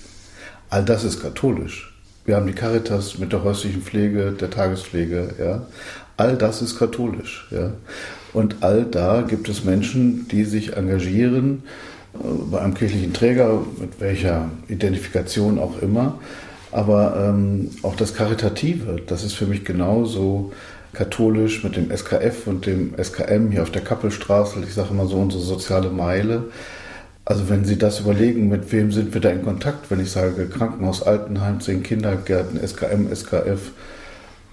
All 0.68 0.84
das 0.84 1.04
ist 1.04 1.22
katholisch. 1.22 1.94
Wir 2.24 2.34
haben 2.34 2.48
die 2.48 2.54
Caritas 2.54 3.18
mit 3.18 3.32
der 3.32 3.44
häuslichen 3.44 3.82
Pflege, 3.82 4.32
der 4.32 4.50
Tagespflege, 4.50 5.28
ja. 5.38 5.62
All 6.16 6.36
das 6.36 6.60
ist 6.60 6.76
katholisch, 6.76 7.46
ja. 7.52 7.70
Und 8.32 8.56
all 8.62 8.82
da 8.82 9.22
gibt 9.22 9.48
es 9.48 9.62
Menschen, 9.62 10.26
die 10.26 10.42
sich 10.42 10.76
engagieren 10.76 11.62
äh, 12.14 12.18
bei 12.50 12.58
einem 12.58 12.74
kirchlichen 12.74 13.12
Träger, 13.12 13.62
mit 13.78 14.00
welcher 14.00 14.50
Identifikation 14.66 15.60
auch 15.60 15.80
immer. 15.80 16.18
Aber 16.72 17.28
ähm, 17.28 17.70
auch 17.82 17.94
das 17.94 18.12
Karitative, 18.12 19.00
das 19.06 19.22
ist 19.22 19.34
für 19.34 19.46
mich 19.46 19.64
genauso 19.64 20.52
katholisch 20.98 21.62
mit 21.62 21.76
dem 21.76 21.96
SKF 21.96 22.48
und 22.48 22.66
dem 22.66 22.92
SKM 23.00 23.52
hier 23.52 23.62
auf 23.62 23.70
der 23.70 23.82
Kappelstraße, 23.82 24.60
ich 24.66 24.74
sage 24.74 24.88
immer 24.90 25.06
so 25.06 25.16
unsere 25.16 25.42
soziale 25.42 25.90
Meile. 25.90 26.46
Also 27.24 27.48
wenn 27.48 27.64
Sie 27.64 27.78
das 27.78 28.00
überlegen, 28.00 28.48
mit 28.48 28.72
wem 28.72 28.90
sind 28.90 29.14
wir 29.14 29.20
da 29.20 29.30
in 29.30 29.44
Kontakt, 29.44 29.92
wenn 29.92 30.00
ich 30.00 30.10
sage 30.10 30.48
Krankenhaus, 30.48 31.04
Altenheim, 31.04 31.60
zehn 31.60 31.84
Kindergärten, 31.84 32.58
SKM, 32.66 33.14
SKF, 33.14 33.70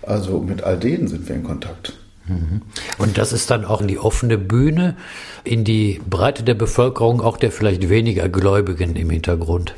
also 0.03 0.39
mit 0.39 0.63
all 0.63 0.77
denen 0.77 1.07
sind 1.07 1.27
wir 1.27 1.35
in 1.35 1.43
Kontakt. 1.43 1.93
Mhm. 2.27 2.61
Und 2.99 3.17
das 3.17 3.33
ist 3.33 3.49
dann 3.49 3.65
auch 3.65 3.81
in 3.81 3.87
die 3.87 3.97
offene 3.97 4.37
Bühne, 4.37 4.97
in 5.43 5.63
die 5.63 5.99
Breite 6.07 6.43
der 6.43 6.53
Bevölkerung, 6.53 7.21
auch 7.21 7.37
der 7.37 7.51
vielleicht 7.51 7.89
weniger 7.89 8.29
Gläubigen 8.29 8.95
im 8.95 9.09
Hintergrund. 9.09 9.73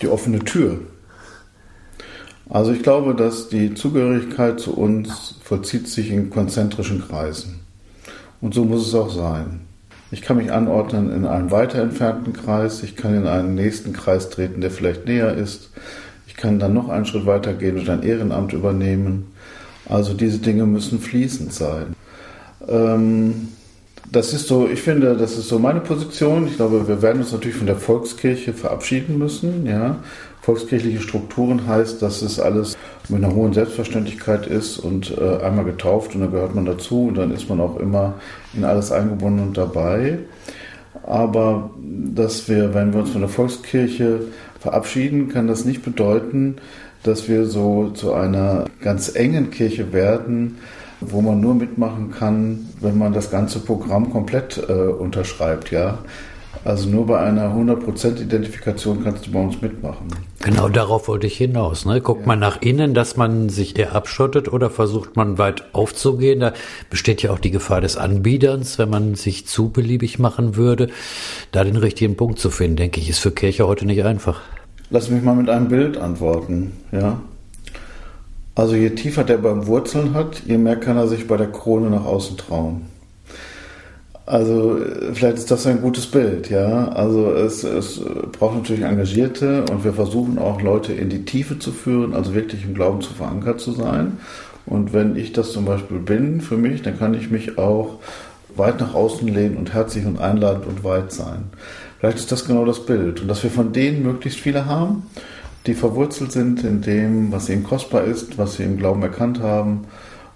Die 0.00 0.08
offene 0.08 0.38
Tür, 0.38 0.78
also 2.48 2.72
ich 2.72 2.82
glaube, 2.82 3.14
dass 3.14 3.48
die 3.48 3.74
Zugehörigkeit 3.74 4.60
zu 4.60 4.76
uns 4.76 5.36
vollzieht 5.42 5.88
sich 5.88 6.10
in 6.10 6.30
konzentrischen 6.30 7.02
Kreisen. 7.06 7.60
Und 8.40 8.54
so 8.54 8.64
muss 8.64 8.86
es 8.86 8.94
auch 8.94 9.10
sein. 9.10 9.60
Ich 10.10 10.22
kann 10.22 10.36
mich 10.36 10.52
anordnen 10.52 11.10
in 11.10 11.26
einen 11.26 11.50
weiter 11.50 11.80
entfernten 11.80 12.32
Kreis, 12.32 12.82
ich 12.82 12.94
kann 12.94 13.14
in 13.14 13.26
einen 13.26 13.54
nächsten 13.54 13.92
Kreis 13.92 14.30
treten, 14.30 14.60
der 14.60 14.70
vielleicht 14.70 15.06
näher 15.06 15.34
ist. 15.34 15.70
Ich 16.26 16.36
kann 16.36 16.58
dann 16.58 16.74
noch 16.74 16.88
einen 16.88 17.06
Schritt 17.06 17.26
weiter 17.26 17.54
gehen 17.54 17.78
und 17.78 17.88
ein 17.88 18.02
Ehrenamt 18.02 18.52
übernehmen. 18.52 19.32
Also 19.88 20.14
diese 20.14 20.38
Dinge 20.38 20.66
müssen 20.66 21.00
fließend 21.00 21.52
sein. 21.52 21.96
Ähm, 22.68 23.48
das 24.10 24.32
ist 24.32 24.46
so, 24.46 24.68
ich 24.68 24.80
finde, 24.80 25.16
das 25.16 25.36
ist 25.38 25.48
so 25.48 25.58
meine 25.58 25.80
Position. 25.80 26.46
Ich 26.46 26.56
glaube, 26.56 26.86
wir 26.86 27.02
werden 27.02 27.22
uns 27.22 27.32
natürlich 27.32 27.56
von 27.56 27.66
der 27.66 27.76
Volkskirche 27.76 28.52
verabschieden 28.52 29.18
müssen, 29.18 29.66
ja. 29.66 29.96
Volkskirchliche 30.42 31.00
Strukturen 31.00 31.66
heißt, 31.66 32.02
dass 32.02 32.20
es 32.20 32.38
alles 32.38 32.76
mit 33.08 33.24
einer 33.24 33.34
hohen 33.34 33.54
Selbstverständlichkeit 33.54 34.46
ist 34.46 34.78
und 34.78 35.16
äh, 35.16 35.42
einmal 35.42 35.64
getauft 35.64 36.14
und 36.14 36.20
dann 36.20 36.32
gehört 36.32 36.54
man 36.54 36.66
dazu 36.66 37.06
und 37.06 37.16
dann 37.16 37.30
ist 37.30 37.48
man 37.48 37.60
auch 37.60 37.78
immer 37.78 38.14
in 38.52 38.64
alles 38.64 38.92
eingebunden 38.92 39.40
und 39.40 39.56
dabei. 39.56 40.18
Aber 41.02 41.70
dass 41.82 42.46
wir, 42.46 42.74
wenn 42.74 42.92
wir 42.92 43.00
uns 43.00 43.10
von 43.10 43.22
der 43.22 43.30
Volkskirche 43.30 44.20
verabschieden, 44.60 45.28
kann 45.28 45.46
das 45.46 45.64
nicht 45.64 45.82
bedeuten, 45.82 46.56
dass 47.02 47.28
wir 47.28 47.46
so 47.46 47.90
zu 47.90 48.12
einer 48.12 48.66
ganz 48.82 49.14
engen 49.14 49.50
Kirche 49.50 49.94
werden, 49.94 50.58
wo 51.12 51.20
man 51.20 51.40
nur 51.40 51.54
mitmachen 51.54 52.10
kann, 52.10 52.68
wenn 52.80 52.98
man 52.98 53.12
das 53.12 53.30
ganze 53.30 53.60
Programm 53.60 54.10
komplett 54.10 54.62
äh, 54.68 54.72
unterschreibt, 54.72 55.70
ja. 55.70 55.98
Also 56.64 56.88
nur 56.88 57.06
bei 57.06 57.20
einer 57.20 57.54
100% 57.54 58.22
Identifikation 58.22 59.04
kannst 59.04 59.26
du 59.26 59.32
bei 59.32 59.40
uns 59.40 59.60
mitmachen. 59.60 60.08
Genau 60.42 60.70
darauf 60.70 61.08
wollte 61.08 61.26
ich 61.26 61.36
hinaus. 61.36 61.84
Ne? 61.84 62.00
Guckt 62.00 62.22
ja. 62.22 62.26
man 62.26 62.38
nach 62.38 62.62
innen, 62.62 62.94
dass 62.94 63.18
man 63.18 63.50
sich 63.50 63.78
eher 63.78 63.94
abschottet 63.94 64.50
oder 64.50 64.70
versucht 64.70 65.14
man 65.14 65.36
weit 65.36 65.74
aufzugehen? 65.74 66.40
Da 66.40 66.54
besteht 66.88 67.22
ja 67.22 67.32
auch 67.32 67.38
die 67.38 67.50
Gefahr 67.50 67.82
des 67.82 67.98
Anbiederns, 67.98 68.78
wenn 68.78 68.88
man 68.88 69.14
sich 69.14 69.46
zu 69.46 69.68
beliebig 69.70 70.18
machen 70.18 70.56
würde. 70.56 70.88
Da 71.52 71.64
den 71.64 71.76
richtigen 71.76 72.16
Punkt 72.16 72.38
zu 72.38 72.48
finden, 72.48 72.76
denke 72.76 72.98
ich, 72.98 73.10
ist 73.10 73.18
für 73.18 73.32
Kirche 73.32 73.66
heute 73.66 73.84
nicht 73.84 74.02
einfach. 74.02 74.40
Lass 74.88 75.10
mich 75.10 75.22
mal 75.22 75.36
mit 75.36 75.50
einem 75.50 75.68
Bild 75.68 75.98
antworten. 75.98 76.72
Ja. 76.92 77.20
Also 78.54 78.76
je 78.76 78.90
tiefer 78.90 79.24
der 79.24 79.38
beim 79.38 79.66
Wurzeln 79.66 80.14
hat, 80.14 80.42
je 80.46 80.58
mehr 80.58 80.76
kann 80.76 80.96
er 80.96 81.08
sich 81.08 81.26
bei 81.26 81.36
der 81.36 81.50
Krone 81.50 81.90
nach 81.90 82.04
außen 82.04 82.36
trauen. 82.36 82.82
Also 84.26 84.78
vielleicht 85.12 85.36
ist 85.36 85.50
das 85.50 85.66
ein 85.66 85.82
gutes 85.82 86.06
Bild, 86.06 86.48
ja. 86.48 86.88
Also 86.88 87.32
es, 87.32 87.62
es 87.62 88.00
braucht 88.32 88.54
natürlich 88.54 88.82
Engagierte 88.82 89.64
und 89.70 89.84
wir 89.84 89.92
versuchen 89.92 90.38
auch 90.38 90.62
Leute 90.62 90.94
in 90.94 91.10
die 91.10 91.24
Tiefe 91.24 91.58
zu 91.58 91.72
führen, 91.72 92.14
also 92.14 92.34
wirklich 92.34 92.64
im 92.64 92.74
Glauben 92.74 93.02
zu 93.02 93.12
verankert 93.12 93.60
zu 93.60 93.72
sein. 93.72 94.18
Und 94.66 94.94
wenn 94.94 95.16
ich 95.16 95.32
das 95.32 95.52
zum 95.52 95.66
Beispiel 95.66 95.98
bin 95.98 96.40
für 96.40 96.56
mich, 96.56 96.80
dann 96.80 96.98
kann 96.98 97.12
ich 97.12 97.30
mich 97.30 97.58
auch 97.58 97.98
weit 98.56 98.80
nach 98.80 98.94
außen 98.94 99.28
lehnen 99.28 99.56
und 99.56 99.74
herzlich 99.74 100.06
und 100.06 100.18
einladend 100.18 100.66
und 100.66 100.84
weit 100.84 101.12
sein. 101.12 101.44
Vielleicht 101.98 102.18
ist 102.18 102.32
das 102.32 102.46
genau 102.46 102.64
das 102.64 102.86
Bild. 102.86 103.20
Und 103.20 103.28
dass 103.28 103.42
wir 103.42 103.50
von 103.50 103.72
denen 103.72 104.02
möglichst 104.02 104.40
viele 104.40 104.64
haben, 104.64 105.02
die 105.66 105.74
verwurzelt 105.74 106.32
sind 106.32 106.62
in 106.64 106.82
dem, 106.82 107.32
was 107.32 107.48
ihnen 107.48 107.64
kostbar 107.64 108.04
ist, 108.04 108.38
was 108.38 108.56
sie 108.56 108.64
im 108.64 108.76
Glauben 108.76 109.02
erkannt 109.02 109.40
haben 109.40 109.86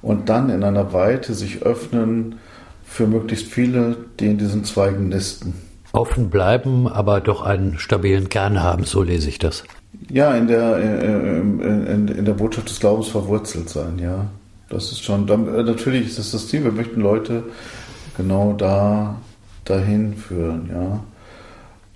und 0.01 0.29
dann 0.29 0.51
in 0.51 0.65
einer 0.65 0.93
Weite 0.93 1.35
sich 1.35 1.63
öffnen, 1.63 2.37
für 2.85 3.07
möglichst 3.07 3.47
viele, 3.49 3.97
die 4.19 4.27
in 4.27 4.39
diesen 4.39 4.65
Zweigen 4.65 5.09
nisten. 5.11 5.55
Offen 5.93 6.31
bleiben, 6.31 6.89
aber 6.89 7.21
doch 7.21 7.43
einen 7.43 7.79
stabilen 7.79 8.29
Kern 8.29 8.63
haben, 8.63 8.85
so 8.85 9.03
lese 9.03 9.29
ich 9.29 9.39
das. 9.39 9.65
Ja, 10.11 10.35
in 10.35 10.49
der, 10.49 10.77
äh, 10.77 11.39
in, 11.41 12.09
in 12.09 12.25
der 12.25 12.33
Botschaft 12.33 12.71
des 12.71 12.81
Glaubens 12.81 13.09
verwurzelt 13.09 13.69
sein, 13.69 13.99
ja. 13.99 14.27
Das 14.71 14.93
ist 14.93 15.03
schon, 15.03 15.29
äh, 15.29 15.63
natürlich 15.63 16.07
ist 16.07 16.19
das 16.19 16.31
das 16.31 16.49
Ziel, 16.49 16.65
wir 16.65 16.73
möchten 16.73 17.01
Leute 17.01 17.45
genau 18.17 18.55
da 18.55 19.17
dahin 19.65 20.15
führen, 20.15 20.71
ja. 20.73 21.01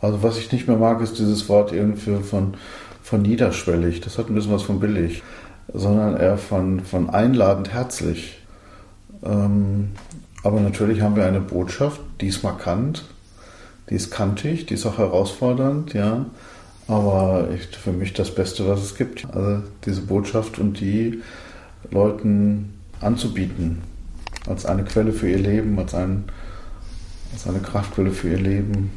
Also 0.00 0.22
was 0.22 0.38
ich 0.38 0.50
nicht 0.52 0.68
mehr 0.68 0.76
mag, 0.76 1.00
ist 1.00 1.18
dieses 1.18 1.48
Wort 1.48 1.72
irgendwie 1.72 2.22
von, 2.22 2.54
von 3.12 3.20
niederschwellig, 3.20 4.00
das 4.00 4.16
hat 4.16 4.30
ein 4.30 4.34
bisschen 4.34 4.54
was 4.54 4.62
von 4.62 4.80
billig, 4.80 5.22
sondern 5.70 6.16
eher 6.16 6.38
von, 6.38 6.80
von 6.80 7.10
einladend 7.10 7.70
herzlich. 7.70 8.38
Ähm, 9.22 9.90
aber 10.42 10.60
natürlich 10.60 11.02
haben 11.02 11.14
wir 11.14 11.26
eine 11.26 11.42
Botschaft, 11.42 12.00
die 12.22 12.28
ist 12.28 12.42
markant, 12.42 13.04
die 13.90 13.96
ist 13.96 14.10
kantig, 14.10 14.64
die 14.64 14.72
ist 14.74 14.86
auch 14.86 14.96
herausfordernd, 14.96 15.92
ja. 15.92 16.24
Aber 16.88 17.48
ich, 17.54 17.76
für 17.76 17.92
mich 17.92 18.14
das 18.14 18.34
Beste, 18.34 18.66
was 18.66 18.80
es 18.80 18.94
gibt. 18.94 19.26
Also 19.34 19.62
diese 19.84 20.00
Botschaft 20.00 20.58
und 20.58 20.80
die 20.80 21.20
Leuten 21.90 22.72
anzubieten. 23.02 23.82
Als 24.48 24.64
eine 24.64 24.84
Quelle 24.84 25.12
für 25.12 25.28
ihr 25.28 25.38
Leben, 25.38 25.78
als, 25.78 25.94
ein, 25.94 26.24
als 27.34 27.46
eine 27.46 27.58
Kraftquelle 27.58 28.12
für 28.12 28.30
ihr 28.30 28.40
Leben. 28.40 28.90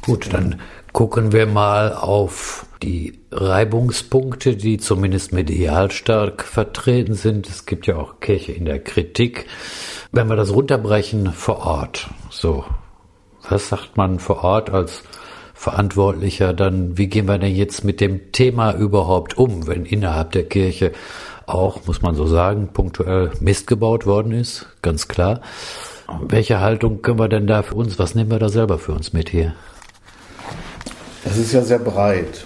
Gut, 0.00 0.32
dann 0.32 0.60
gucken 0.94 1.32
wir 1.32 1.46
mal 1.46 1.92
auf 1.92 2.64
die 2.84 3.18
Reibungspunkte, 3.30 4.56
die 4.56 4.76
zumindest 4.76 5.32
medial 5.32 5.90
stark 5.90 6.44
vertreten 6.44 7.14
sind. 7.14 7.48
Es 7.48 7.64
gibt 7.64 7.86
ja 7.86 7.96
auch 7.96 8.20
Kirche 8.20 8.52
in 8.52 8.66
der 8.66 8.78
Kritik. 8.78 9.46
Wenn 10.12 10.28
wir 10.28 10.36
das 10.36 10.52
runterbrechen 10.52 11.32
vor 11.32 11.64
Ort, 11.64 12.10
so, 12.30 12.64
was 13.48 13.70
sagt 13.70 13.96
man 13.96 14.18
vor 14.18 14.44
Ort 14.44 14.68
als 14.68 15.02
Verantwortlicher, 15.54 16.52
dann 16.52 16.98
wie 16.98 17.06
gehen 17.06 17.26
wir 17.26 17.38
denn 17.38 17.54
jetzt 17.54 17.84
mit 17.84 18.00
dem 18.00 18.32
Thema 18.32 18.74
überhaupt 18.74 19.38
um, 19.38 19.66
wenn 19.66 19.86
innerhalb 19.86 20.32
der 20.32 20.44
Kirche 20.44 20.92
auch, 21.46 21.86
muss 21.86 22.02
man 22.02 22.14
so 22.14 22.26
sagen, 22.26 22.68
punktuell 22.72 23.30
Mist 23.40 23.66
gebaut 23.66 24.04
worden 24.04 24.32
ist, 24.32 24.66
ganz 24.82 25.08
klar. 25.08 25.40
Welche 26.20 26.60
Haltung 26.60 27.00
können 27.00 27.18
wir 27.18 27.28
denn 27.28 27.46
da 27.46 27.62
für 27.62 27.76
uns, 27.76 27.98
was 27.98 28.14
nehmen 28.14 28.30
wir 28.30 28.38
da 28.38 28.50
selber 28.50 28.78
für 28.78 28.92
uns 28.92 29.14
mit 29.14 29.30
hier? 29.30 29.54
Das 31.24 31.38
ist 31.38 31.52
ja 31.52 31.62
sehr 31.62 31.78
breit. 31.78 32.44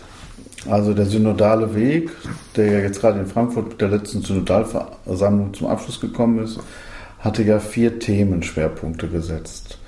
Also 0.66 0.92
der 0.92 1.06
synodale 1.06 1.74
Weg, 1.74 2.10
der 2.56 2.66
ja 2.66 2.78
jetzt 2.80 3.00
gerade 3.00 3.20
in 3.20 3.26
Frankfurt 3.26 3.68
mit 3.68 3.80
der 3.80 3.88
letzten 3.88 4.22
Synodalversammlung 4.22 5.54
zum 5.54 5.68
Abschluss 5.68 6.00
gekommen 6.00 6.42
ist, 6.42 6.58
hatte 7.20 7.42
ja 7.42 7.58
vier 7.60 7.98
Themenschwerpunkte 7.98 9.08
gesetzt. 9.08 9.78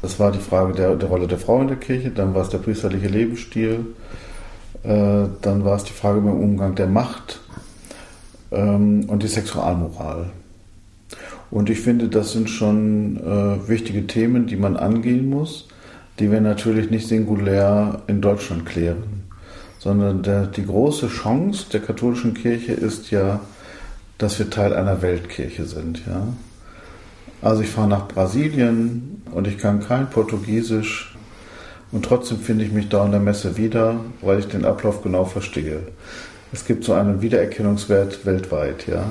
Das 0.00 0.18
war 0.18 0.32
die 0.32 0.38
Frage 0.38 0.72
der, 0.72 0.96
der 0.96 1.08
Rolle 1.08 1.28
der 1.28 1.38
Frau 1.38 1.60
in 1.60 1.68
der 1.68 1.76
Kirche, 1.76 2.10
dann 2.10 2.34
war 2.34 2.42
es 2.42 2.48
der 2.48 2.58
priesterliche 2.58 3.08
Lebensstil, 3.08 3.86
äh, 4.82 5.24
dann 5.42 5.64
war 5.64 5.76
es 5.76 5.84
die 5.84 5.92
Frage 5.92 6.20
beim 6.20 6.40
Umgang 6.40 6.74
der 6.74 6.88
Macht 6.88 7.40
ähm, 8.50 9.04
und 9.06 9.22
die 9.22 9.28
Sexualmoral. 9.28 10.30
Und 11.50 11.68
ich 11.70 11.80
finde, 11.80 12.08
das 12.08 12.32
sind 12.32 12.48
schon 12.48 13.18
äh, 13.18 13.68
wichtige 13.68 14.06
Themen, 14.06 14.46
die 14.46 14.56
man 14.56 14.76
angehen 14.76 15.28
muss, 15.28 15.68
die 16.18 16.32
wir 16.32 16.40
natürlich 16.40 16.90
nicht 16.90 17.06
singulär 17.06 18.02
in 18.06 18.20
Deutschland 18.20 18.66
klären, 18.66 19.21
sondern 19.82 20.22
der, 20.22 20.46
die 20.46 20.64
große 20.64 21.08
Chance 21.08 21.66
der 21.72 21.80
katholischen 21.80 22.34
Kirche 22.34 22.72
ist 22.72 23.10
ja, 23.10 23.40
dass 24.16 24.38
wir 24.38 24.48
Teil 24.48 24.74
einer 24.74 25.02
Weltkirche 25.02 25.64
sind. 25.64 26.06
Ja? 26.06 26.28
Also 27.40 27.62
ich 27.62 27.68
fahre 27.68 27.88
nach 27.88 28.06
Brasilien 28.06 29.22
und 29.32 29.48
ich 29.48 29.58
kann 29.58 29.80
kein 29.80 30.08
Portugiesisch 30.08 31.16
und 31.90 32.04
trotzdem 32.04 32.38
finde 32.38 32.64
ich 32.64 32.70
mich 32.70 32.90
da 32.90 33.04
in 33.04 33.10
der 33.10 33.20
Messe 33.20 33.56
wieder, 33.56 33.96
weil 34.20 34.38
ich 34.38 34.46
den 34.46 34.64
Ablauf 34.64 35.02
genau 35.02 35.24
verstehe. 35.24 35.80
Es 36.52 36.64
gibt 36.64 36.84
so 36.84 36.92
einen 36.92 37.20
Wiedererkennungswert 37.20 38.24
weltweit, 38.24 38.86
ja. 38.86 39.06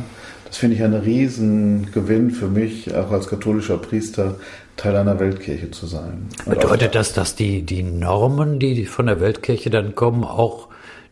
Das 0.45 0.57
finde 0.57 0.77
ich 0.77 0.83
einen 0.83 1.01
Riesengewinn 1.01 2.31
für 2.31 2.47
mich, 2.47 2.93
auch 2.95 3.11
als 3.11 3.27
katholischer 3.27 3.77
Priester, 3.77 4.35
Teil 4.81 4.95
einer 4.95 5.19
Weltkirche 5.19 5.69
zu 5.69 5.85
sein. 5.85 6.27
Und 6.45 6.59
Bedeutet 6.59 6.95
das, 6.95 7.13
dass 7.13 7.35
die, 7.35 7.61
die 7.61 7.83
Normen, 7.83 8.57
die 8.57 8.85
von 8.85 9.05
der 9.05 9.21
Weltkirche 9.21 9.69
dann 9.69 9.93
kommen, 9.93 10.23
auch 10.23 10.69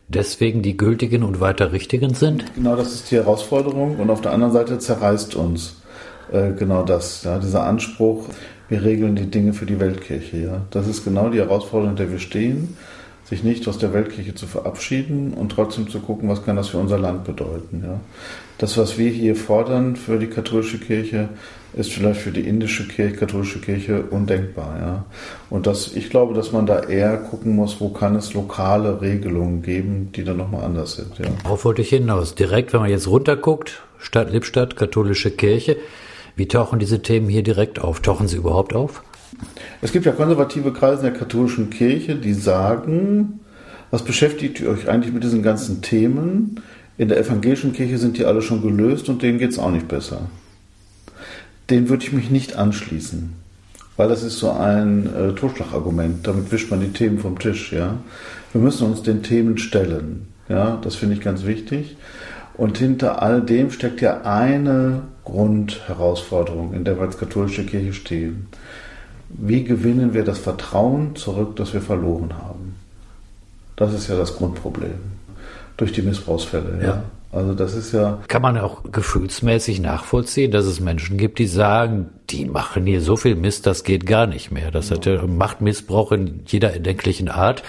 deswegen 0.08 0.62
die 0.62 0.76
gültigen 0.76 1.22
und 1.22 1.40
weiter 1.40 1.70
richtigen 1.70 2.14
sind? 2.14 2.44
Genau, 2.56 2.74
das 2.74 2.92
ist 2.92 3.10
die 3.12 3.16
Herausforderung. 3.16 4.00
Und 4.00 4.10
auf 4.10 4.20
der 4.20 4.32
anderen 4.32 4.52
Seite 4.52 4.78
zerreißt 4.80 5.36
uns 5.36 5.76
äh, 6.32 6.50
genau 6.52 6.82
das, 6.82 7.22
ja, 7.22 7.38
dieser 7.38 7.62
Anspruch, 7.64 8.26
wir 8.68 8.82
regeln 8.82 9.14
die 9.14 9.30
Dinge 9.30 9.52
für 9.52 9.66
die 9.66 9.78
Weltkirche. 9.78 10.36
Ja. 10.38 10.62
Das 10.70 10.88
ist 10.88 11.04
genau 11.04 11.28
die 11.28 11.38
Herausforderung, 11.38 11.90
in 11.90 11.96
der 11.96 12.10
wir 12.10 12.18
stehen 12.18 12.76
sich 13.24 13.44
nicht 13.44 13.66
aus 13.68 13.78
der 13.78 13.92
Weltkirche 13.92 14.34
zu 14.34 14.46
verabschieden 14.46 15.34
und 15.34 15.52
trotzdem 15.52 15.88
zu 15.88 16.00
gucken, 16.00 16.28
was 16.28 16.44
kann 16.44 16.56
das 16.56 16.68
für 16.68 16.78
unser 16.78 16.98
Land 16.98 17.24
bedeuten. 17.24 17.82
Ja. 17.84 18.00
Das, 18.58 18.76
was 18.76 18.98
wir 18.98 19.10
hier 19.10 19.36
fordern 19.36 19.96
für 19.96 20.18
die 20.18 20.26
katholische 20.26 20.78
Kirche, 20.78 21.28
ist 21.72 21.92
vielleicht 21.92 22.20
für 22.20 22.32
die 22.32 22.40
indische 22.40 22.86
Kirche, 22.88 23.16
katholische 23.16 23.60
Kirche 23.60 24.02
undenkbar. 24.10 24.76
Ja. 24.80 25.04
Und 25.48 25.66
das, 25.66 25.94
ich 25.94 26.10
glaube, 26.10 26.34
dass 26.34 26.52
man 26.52 26.66
da 26.66 26.80
eher 26.80 27.16
gucken 27.16 27.54
muss, 27.54 27.80
wo 27.80 27.90
kann 27.90 28.16
es 28.16 28.34
lokale 28.34 29.00
Regelungen 29.00 29.62
geben, 29.62 30.10
die 30.14 30.24
dann 30.24 30.36
nochmal 30.36 30.64
anders 30.64 30.96
sind. 30.96 31.18
Ja. 31.18 31.26
Worauf 31.44 31.64
wollte 31.64 31.82
ich 31.82 31.90
hinaus? 31.90 32.34
Direkt, 32.34 32.72
wenn 32.72 32.80
man 32.80 32.90
jetzt 32.90 33.06
runterguckt, 33.06 33.82
Stadt 33.98 34.32
Lippstadt, 34.32 34.76
katholische 34.76 35.30
Kirche, 35.30 35.76
wie 36.36 36.48
tauchen 36.48 36.78
diese 36.78 37.02
Themen 37.02 37.28
hier 37.28 37.42
direkt 37.42 37.80
auf? 37.80 38.00
Tauchen 38.00 38.26
sie 38.26 38.36
überhaupt 38.36 38.74
auf? 38.74 39.02
Es 39.82 39.92
gibt 39.92 40.06
ja 40.06 40.12
konservative 40.12 40.72
Kreise 40.72 41.06
in 41.06 41.12
der 41.12 41.20
katholischen 41.20 41.70
Kirche, 41.70 42.16
die 42.16 42.34
sagen, 42.34 43.40
was 43.90 44.04
beschäftigt 44.04 44.60
ihr 44.60 44.68
euch 44.68 44.88
eigentlich 44.88 45.12
mit 45.12 45.24
diesen 45.24 45.42
ganzen 45.42 45.82
Themen? 45.82 46.60
In 46.98 47.08
der 47.08 47.18
evangelischen 47.18 47.72
Kirche 47.72 47.98
sind 47.98 48.18
die 48.18 48.24
alle 48.24 48.42
schon 48.42 48.62
gelöst 48.62 49.08
und 49.08 49.22
denen 49.22 49.38
geht 49.38 49.50
es 49.50 49.58
auch 49.58 49.70
nicht 49.70 49.88
besser. 49.88 50.28
Den 51.70 51.88
würde 51.88 52.04
ich 52.04 52.12
mich 52.12 52.30
nicht 52.30 52.56
anschließen, 52.56 53.32
weil 53.96 54.08
das 54.08 54.22
ist 54.22 54.38
so 54.38 54.50
ein 54.50 55.08
äh, 55.14 55.32
Totschlagargument. 55.32 56.26
Damit 56.26 56.52
wischt 56.52 56.70
man 56.70 56.80
die 56.80 56.92
Themen 56.92 57.18
vom 57.18 57.38
Tisch. 57.38 57.72
Ja? 57.72 57.96
Wir 58.52 58.60
müssen 58.60 58.86
uns 58.86 59.02
den 59.02 59.22
Themen 59.22 59.56
stellen. 59.56 60.28
Ja? 60.48 60.78
Das 60.82 60.96
finde 60.96 61.14
ich 61.14 61.20
ganz 61.20 61.46
wichtig. 61.46 61.96
Und 62.54 62.76
hinter 62.76 63.22
all 63.22 63.40
dem 63.40 63.70
steckt 63.70 64.02
ja 64.02 64.22
eine 64.22 65.02
Grundherausforderung, 65.24 66.74
in 66.74 66.84
der 66.84 66.96
wir 66.96 67.04
als 67.04 67.18
katholische 67.18 67.64
Kirche 67.64 67.94
stehen 67.94 68.48
wie 69.38 69.64
gewinnen 69.64 70.14
wir 70.14 70.24
das 70.24 70.38
Vertrauen 70.38 71.16
zurück, 71.16 71.56
das 71.56 71.72
wir 71.72 71.80
verloren 71.80 72.34
haben? 72.36 72.74
Das 73.76 73.94
ist 73.94 74.08
ja 74.08 74.16
das 74.16 74.36
Grundproblem. 74.36 74.98
Durch 75.76 75.92
die 75.92 76.02
Missbrauchsfälle, 76.02 76.78
ja. 76.82 76.86
ja. 76.86 77.02
Also 77.32 77.54
das 77.54 77.74
ist 77.74 77.92
ja. 77.92 78.18
Kann 78.26 78.42
man 78.42 78.58
auch 78.58 78.82
gefühlsmäßig 78.90 79.80
nachvollziehen, 79.80 80.50
dass 80.50 80.66
es 80.66 80.80
Menschen 80.80 81.16
gibt, 81.16 81.38
die 81.38 81.46
sagen, 81.46 82.10
die 82.28 82.44
machen 82.44 82.86
hier 82.86 83.00
so 83.00 83.16
viel 83.16 83.36
Mist, 83.36 83.66
das 83.66 83.84
geht 83.84 84.04
gar 84.04 84.26
nicht 84.26 84.50
mehr. 84.50 84.72
Das 84.72 84.90
hat 84.90 85.06
ja 85.06 85.24
Machtmissbrauch 85.24 86.10
in 86.10 86.42
jeder 86.46 86.72
erdenklichen 86.72 87.28
Art. 87.28 87.62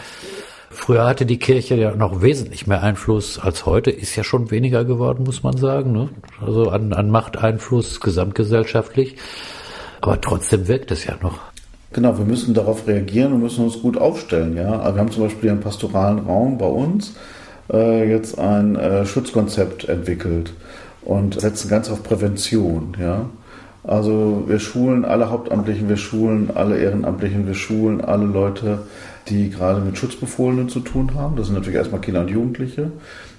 Früher 0.72 1.06
hatte 1.06 1.26
die 1.26 1.38
Kirche 1.38 1.76
ja 1.76 1.96
noch 1.96 2.22
wesentlich 2.22 2.66
mehr 2.66 2.82
Einfluss 2.82 3.38
als 3.38 3.66
heute, 3.66 3.92
ist 3.92 4.16
ja 4.16 4.24
schon 4.24 4.50
weniger 4.50 4.84
geworden, 4.84 5.26
muss 5.26 5.44
man 5.44 5.58
sagen. 5.58 5.92
Ne? 5.92 6.10
Also 6.40 6.70
an, 6.70 6.94
an 6.94 7.12
Machteinfluss 7.12 8.00
gesamtgesellschaftlich. 8.00 9.18
Aber 10.00 10.20
trotzdem 10.20 10.68
wirkt 10.68 10.90
es 10.90 11.06
ja 11.06 11.18
noch. 11.22 11.51
Genau, 11.94 12.18
wir 12.18 12.26
müssen 12.26 12.54
darauf 12.54 12.88
reagieren 12.88 13.34
und 13.34 13.42
müssen 13.42 13.66
uns 13.66 13.82
gut 13.82 13.98
aufstellen. 13.98 14.56
Ja? 14.56 14.80
Also 14.80 14.96
wir 14.96 15.02
haben 15.02 15.12
zum 15.12 15.24
Beispiel 15.24 15.50
im 15.50 15.60
pastoralen 15.60 16.20
Raum 16.20 16.58
bei 16.58 16.68
uns 16.68 17.16
äh, 17.72 18.10
jetzt 18.10 18.40
ein 18.40 18.78
äh, 18.78 19.06
Schutzkonzept 19.06 19.90
entwickelt 19.90 20.54
und 21.02 21.42
setzen 21.42 21.70
ganz 21.70 21.90
auf 21.90 22.02
Prävention. 22.02 22.96
Ja? 22.98 23.26
Also 23.84 24.44
wir 24.48 24.60
schulen 24.60 25.04
alle 25.04 25.32
Hauptamtlichen, 25.32 25.90
wir 25.90 25.98
schulen 25.98 26.52
alle 26.54 26.78
Ehrenamtlichen, 26.78 27.46
wir 27.46 27.56
schulen 27.56 28.00
alle 28.00 28.26
Leute, 28.26 28.80
die 29.28 29.50
gerade 29.50 29.82
mit 29.82 29.98
Schutzbefohlenen 29.98 30.70
zu 30.70 30.80
tun 30.80 31.16
haben. 31.16 31.36
Das 31.36 31.48
sind 31.48 31.56
natürlich 31.56 31.78
erstmal 31.78 32.02
Kinder 32.02 32.22
und 32.22 32.30
Jugendliche. 32.30 32.92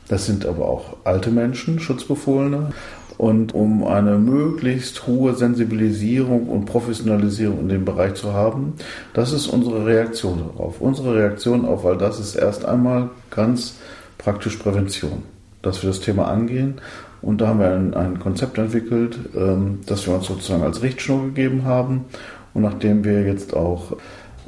Das 0.09 0.27
sind 0.27 0.45
aber 0.45 0.67
auch 0.67 0.97
alte 1.05 1.31
Menschen, 1.31 1.79
Schutzbefohlene. 1.79 2.73
Und 3.22 3.54
um 3.54 3.87
eine 3.87 4.18
möglichst 4.18 5.06
hohe 5.06 5.37
Sensibilisierung 5.37 6.48
und 6.48 6.64
Professionalisierung 6.64 7.61
in 7.61 7.68
dem 7.68 7.85
Bereich 7.85 8.14
zu 8.14 8.32
haben, 8.32 8.72
das 9.14 9.32
ist 9.32 9.46
unsere 9.46 9.87
Reaktion 9.87 10.40
darauf. 10.40 10.80
Unsere 10.80 11.14
Reaktion 11.14 11.64
auf 11.64 11.87
all 11.87 11.96
das 11.96 12.18
ist 12.18 12.35
erst 12.35 12.64
einmal 12.64 13.11
ganz 13.30 13.76
praktisch 14.18 14.56
Prävention, 14.56 15.22
dass 15.62 15.85
wir 15.85 15.90
das 15.90 16.00
Thema 16.00 16.26
angehen. 16.26 16.80
Und 17.20 17.40
da 17.40 17.46
haben 17.46 17.61
wir 17.61 17.70
ein, 17.70 17.94
ein 17.94 18.18
Konzept 18.18 18.58
entwickelt, 18.58 19.16
ähm, 19.37 19.78
das 19.87 20.04
wir 20.04 20.14
uns 20.14 20.26
sozusagen 20.26 20.64
als 20.64 20.82
Richtschnur 20.82 21.26
gegeben 21.26 21.64
haben. 21.64 22.06
Und 22.54 22.62
nachdem 22.62 23.04
wir 23.04 23.22
jetzt 23.22 23.54
auch 23.54 23.92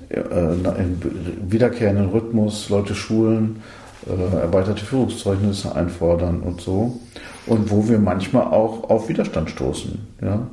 äh, 0.08 0.18
in 0.18 1.00
wiederkehrenden 1.46 2.08
Rhythmus 2.08 2.70
Leute 2.70 2.96
schulen, 2.96 3.62
äh, 4.06 4.36
erweiterte 4.36 4.84
Führungszeugnisse 4.84 5.74
einfordern 5.74 6.40
und 6.40 6.60
so. 6.60 7.00
Und 7.46 7.70
wo 7.70 7.88
wir 7.88 7.98
manchmal 7.98 8.44
auch 8.44 8.88
auf 8.90 9.08
Widerstand 9.08 9.50
stoßen. 9.50 9.98
Ja? 10.22 10.46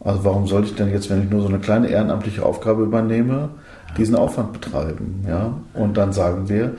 Also 0.00 0.24
warum 0.24 0.46
sollte 0.46 0.68
ich 0.68 0.74
denn 0.74 0.90
jetzt, 0.90 1.10
wenn 1.10 1.22
ich 1.22 1.30
nur 1.30 1.42
so 1.42 1.48
eine 1.48 1.58
kleine 1.58 1.88
ehrenamtliche 1.88 2.44
Aufgabe 2.44 2.82
übernehme, 2.82 3.50
diesen 3.96 4.16
Aufwand 4.16 4.52
betreiben? 4.52 5.24
Ja? 5.28 5.54
Und 5.74 5.96
dann 5.96 6.12
sagen 6.12 6.48
wir, 6.48 6.74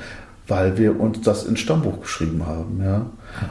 weil 0.48 0.78
wir 0.78 1.00
uns 1.00 1.22
das 1.22 1.46
ins 1.46 1.60
Stammbuch 1.60 2.02
geschrieben 2.02 2.46
haben. 2.46 2.82
Ja? 2.84 3.06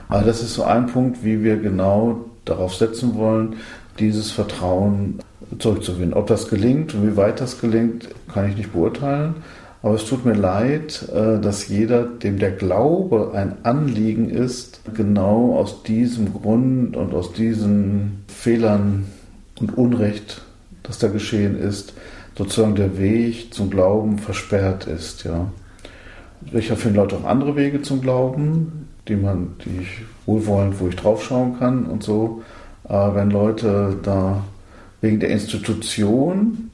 Also 0.08 0.26
das 0.26 0.42
ist 0.42 0.54
so 0.54 0.64
ein 0.64 0.86
Punkt, 0.86 1.24
wie 1.24 1.42
wir 1.42 1.56
genau 1.56 2.26
darauf 2.44 2.74
setzen 2.74 3.14
wollen, 3.16 3.56
dieses 3.98 4.30
Vertrauen 4.30 5.20
zurückzugewinnen. 5.58 6.14
Ob 6.14 6.26
das 6.26 6.48
gelingt 6.48 6.94
und 6.94 7.06
wie 7.06 7.16
weit 7.16 7.40
das 7.40 7.60
gelingt, 7.60 8.08
kann 8.32 8.48
ich 8.48 8.56
nicht 8.56 8.72
beurteilen. 8.72 9.36
Aber 9.82 9.96
es 9.96 10.04
tut 10.04 10.24
mir 10.24 10.34
leid, 10.34 11.08
äh, 11.12 11.40
dass 11.40 11.68
jeder, 11.68 12.04
dem 12.04 12.38
der 12.38 12.52
Glaube 12.52 13.32
ein 13.34 13.64
Anliegen 13.64 14.30
ist, 14.30 14.80
genau 14.94 15.56
aus 15.56 15.82
diesem 15.82 16.32
Grund 16.32 16.96
und 16.96 17.12
aus 17.14 17.32
diesen 17.32 18.24
Fehlern 18.28 19.06
und 19.60 19.76
Unrecht, 19.76 20.42
das 20.84 20.98
da 20.98 21.08
geschehen 21.08 21.58
ist, 21.58 21.94
sozusagen 22.38 22.76
der 22.76 22.98
Weg 22.98 23.52
zum 23.52 23.70
Glauben 23.70 24.18
versperrt 24.18 24.86
ist. 24.86 25.24
Ja. 25.24 25.50
Sicher 26.52 26.76
finden 26.76 26.96
Leute 26.96 27.16
auch 27.16 27.24
andere 27.24 27.56
Wege 27.56 27.82
zum 27.82 28.00
Glauben, 28.00 28.88
die 29.08 29.16
man, 29.16 29.54
die 29.64 29.82
ich 29.82 30.02
wohlwollend, 30.26 30.80
wo 30.80 30.88
ich 30.88 30.96
draufschauen 30.96 31.58
kann 31.58 31.86
und 31.86 32.04
so. 32.04 32.42
Aber 32.84 33.16
wenn 33.16 33.30
Leute 33.30 33.96
da 34.02 34.44
wegen 35.00 35.20
der 35.20 35.30
Institution 35.30 36.70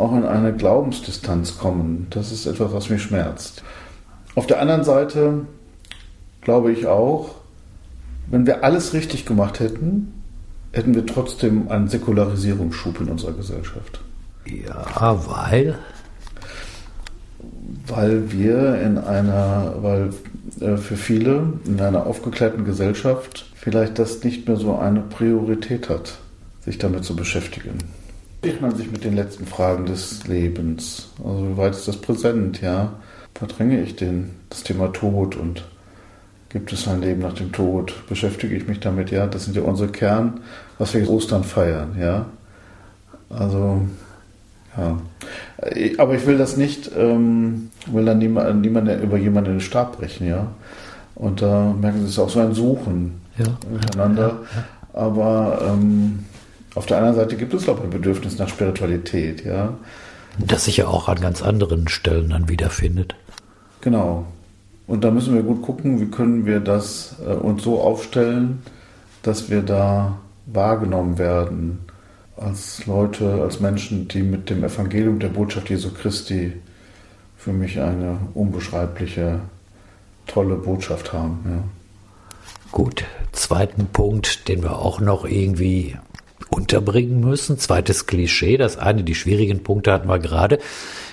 auch 0.00 0.12
in 0.14 0.24
eine 0.24 0.54
Glaubensdistanz 0.54 1.58
kommen. 1.58 2.06
Das 2.10 2.32
ist 2.32 2.46
etwas, 2.46 2.72
was 2.72 2.88
mich 2.88 3.02
schmerzt. 3.02 3.62
Auf 4.34 4.46
der 4.46 4.60
anderen 4.60 4.84
Seite 4.84 5.46
glaube 6.40 6.72
ich 6.72 6.86
auch, 6.86 7.34
wenn 8.30 8.46
wir 8.46 8.64
alles 8.64 8.94
richtig 8.94 9.26
gemacht 9.26 9.60
hätten, 9.60 10.12
hätten 10.72 10.94
wir 10.94 11.04
trotzdem 11.04 11.68
einen 11.68 11.88
Säkularisierungsschub 11.88 13.00
in 13.00 13.08
unserer 13.08 13.32
Gesellschaft. 13.32 14.00
Ja, 14.46 15.18
weil? 15.26 15.78
Weil 17.86 18.32
wir 18.32 18.80
in 18.80 18.98
einer, 18.98 19.74
weil 19.80 20.10
äh, 20.60 20.76
für 20.76 20.96
viele 20.96 21.54
in 21.66 21.80
einer 21.80 22.06
aufgeklärten 22.06 22.64
Gesellschaft 22.64 23.46
vielleicht 23.54 23.98
das 23.98 24.22
nicht 24.22 24.46
mehr 24.46 24.56
so 24.56 24.78
eine 24.78 25.00
Priorität 25.00 25.88
hat, 25.88 26.18
sich 26.64 26.78
damit 26.78 27.04
zu 27.04 27.16
beschäftigen. 27.16 27.78
Beschäftigt 28.40 28.62
man 28.62 28.74
sich 28.74 28.90
mit 28.90 29.04
den 29.04 29.16
letzten 29.16 29.44
Fragen 29.44 29.84
des 29.84 30.26
Lebens? 30.26 31.10
Also 31.22 31.46
wie 31.46 31.56
weit 31.58 31.74
ist 31.74 31.86
das 31.86 31.98
präsent, 31.98 32.62
ja? 32.62 32.94
Verdränge 33.34 33.82
ich 33.82 33.96
den, 33.96 34.30
das 34.48 34.62
Thema 34.62 34.90
Tod 34.94 35.36
und 35.36 35.64
gibt 36.48 36.72
es 36.72 36.88
ein 36.88 37.02
Leben 37.02 37.20
nach 37.20 37.34
dem 37.34 37.52
Tod? 37.52 37.92
Beschäftige 38.08 38.56
ich 38.56 38.66
mich 38.66 38.80
damit, 38.80 39.10
ja? 39.10 39.26
Das 39.26 39.44
sind 39.44 39.56
ja 39.56 39.62
unsere 39.62 39.90
Kern, 39.90 40.40
was 40.78 40.94
wir 40.94 41.08
Ostern 41.10 41.44
feiern, 41.44 41.96
ja? 42.00 42.26
Also, 43.28 43.82
ja. 44.74 44.98
Aber 45.98 46.14
ich 46.14 46.26
will 46.26 46.38
das 46.38 46.56
nicht, 46.56 46.90
ähm, 46.96 47.70
will 47.92 48.06
dann 48.06 48.18
niemand, 48.18 48.62
niemand 48.62 48.88
über 49.02 49.18
jemanden 49.18 49.50
den 49.52 49.60
Stab 49.60 49.98
brechen, 49.98 50.26
ja? 50.26 50.46
Und 51.14 51.42
da 51.42 51.74
merken 51.78 51.98
Sie, 51.98 52.04
es 52.06 52.12
ist 52.12 52.18
auch 52.18 52.30
so 52.30 52.40
ein 52.40 52.54
Suchen 52.54 53.20
ja. 53.36 53.44
miteinander. 53.70 54.22
Ja, 54.22 54.28
ja. 54.28 54.64
Aber 54.94 55.60
ähm, 55.62 56.24
auf 56.74 56.86
der 56.86 56.98
anderen 56.98 57.16
Seite 57.16 57.36
gibt 57.36 57.52
es, 57.54 57.64
glaube 57.64 57.80
ich, 57.80 57.84
ein 57.86 57.90
Bedürfnis 57.90 58.38
nach 58.38 58.48
Spiritualität, 58.48 59.44
ja. 59.44 59.74
Das 60.38 60.64
sich 60.64 60.78
ja 60.78 60.86
auch 60.86 61.08
an 61.08 61.20
ganz 61.20 61.42
anderen 61.42 61.88
Stellen 61.88 62.30
dann 62.30 62.48
wiederfindet. 62.48 63.14
Genau. 63.80 64.26
Und 64.86 65.04
da 65.04 65.10
müssen 65.10 65.34
wir 65.34 65.42
gut 65.42 65.62
gucken, 65.62 66.00
wie 66.00 66.10
können 66.10 66.46
wir 66.46 66.60
das 66.60 67.16
äh, 67.24 67.32
uns 67.32 67.62
so 67.62 67.80
aufstellen, 67.80 68.62
dass 69.22 69.50
wir 69.50 69.62
da 69.62 70.18
wahrgenommen 70.46 71.18
werden 71.18 71.80
als 72.36 72.86
Leute, 72.86 73.42
als 73.42 73.60
Menschen, 73.60 74.08
die 74.08 74.22
mit 74.22 74.48
dem 74.50 74.64
Evangelium 74.64 75.18
der 75.18 75.28
Botschaft 75.28 75.70
Jesu 75.70 75.90
Christi 75.92 76.52
für 77.36 77.52
mich 77.52 77.80
eine 77.80 78.18
unbeschreibliche, 78.34 79.40
tolle 80.26 80.56
Botschaft 80.56 81.12
haben. 81.12 81.38
Ja. 81.44 81.62
Gut, 82.72 83.04
zweiten 83.32 83.86
Punkt, 83.86 84.48
den 84.48 84.62
wir 84.62 84.78
auch 84.78 85.00
noch 85.00 85.24
irgendwie 85.24 85.96
unterbringen 86.48 87.20
müssen. 87.20 87.58
Zweites 87.58 88.06
Klischee, 88.06 88.56
das 88.56 88.78
eine, 88.78 89.04
die 89.04 89.14
schwierigen 89.14 89.62
Punkte 89.62 89.92
hatten 89.92 90.08
wir 90.08 90.18
gerade. 90.18 90.58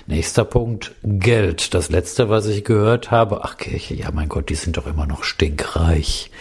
Nächster 0.07 0.45
Punkt, 0.45 0.95
Geld. 1.03 1.73
Das 1.73 1.89
letzte, 1.89 2.29
was 2.29 2.47
ich 2.47 2.63
gehört 2.63 3.11
habe, 3.11 3.43
ach 3.43 3.57
Kirche, 3.57 3.93
ja 3.93 4.09
mein 4.11 4.29
Gott, 4.29 4.49
die 4.49 4.55
sind 4.55 4.77
doch 4.77 4.87
immer 4.87 5.05
noch 5.05 5.23
stinkreich. 5.23 6.31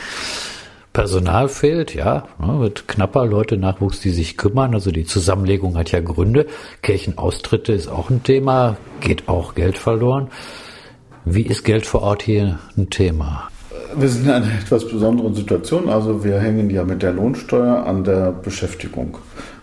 Personal 0.92 1.51
fehlt, 1.51 1.94
ja, 1.94 2.27
wird 2.38 2.88
knapper, 2.88 3.27
Leute 3.27 3.59
Nachwuchs, 3.59 4.01
die 4.01 4.12
sich 4.12 4.38
kümmern. 4.38 4.72
Also 4.72 4.90
die 4.90 5.05
Zusammenlegung 5.05 5.77
hat 5.77 5.92
ja 5.92 6.01
Gründe. 6.01 6.46
Kirchenaustritte 6.81 7.72
ist 7.72 7.88
auch 7.88 8.09
ein 8.09 8.22
Thema, 8.22 8.79
geht 9.01 9.29
auch 9.29 9.55
Geld 9.55 9.77
verloren. 9.77 10.31
Wie 11.27 11.42
ist 11.42 11.64
Geld 11.64 11.85
vor 11.85 12.03
Ort 12.03 12.22
hier 12.22 12.61
ein 12.79 12.88
Thema? 12.88 13.51
Wir 13.94 14.09
sind 14.09 14.25
in 14.25 14.31
einer 14.31 14.46
etwas 14.46 14.88
besonderen 14.88 15.35
Situation. 15.35 15.88
Also 15.88 16.25
wir 16.25 16.40
hängen 16.40 16.70
ja 16.70 16.85
mit 16.85 17.03
der 17.03 17.12
Lohnsteuer 17.12 17.87
an 17.87 18.05
der 18.05 18.33
Beschäftigung. 18.33 19.18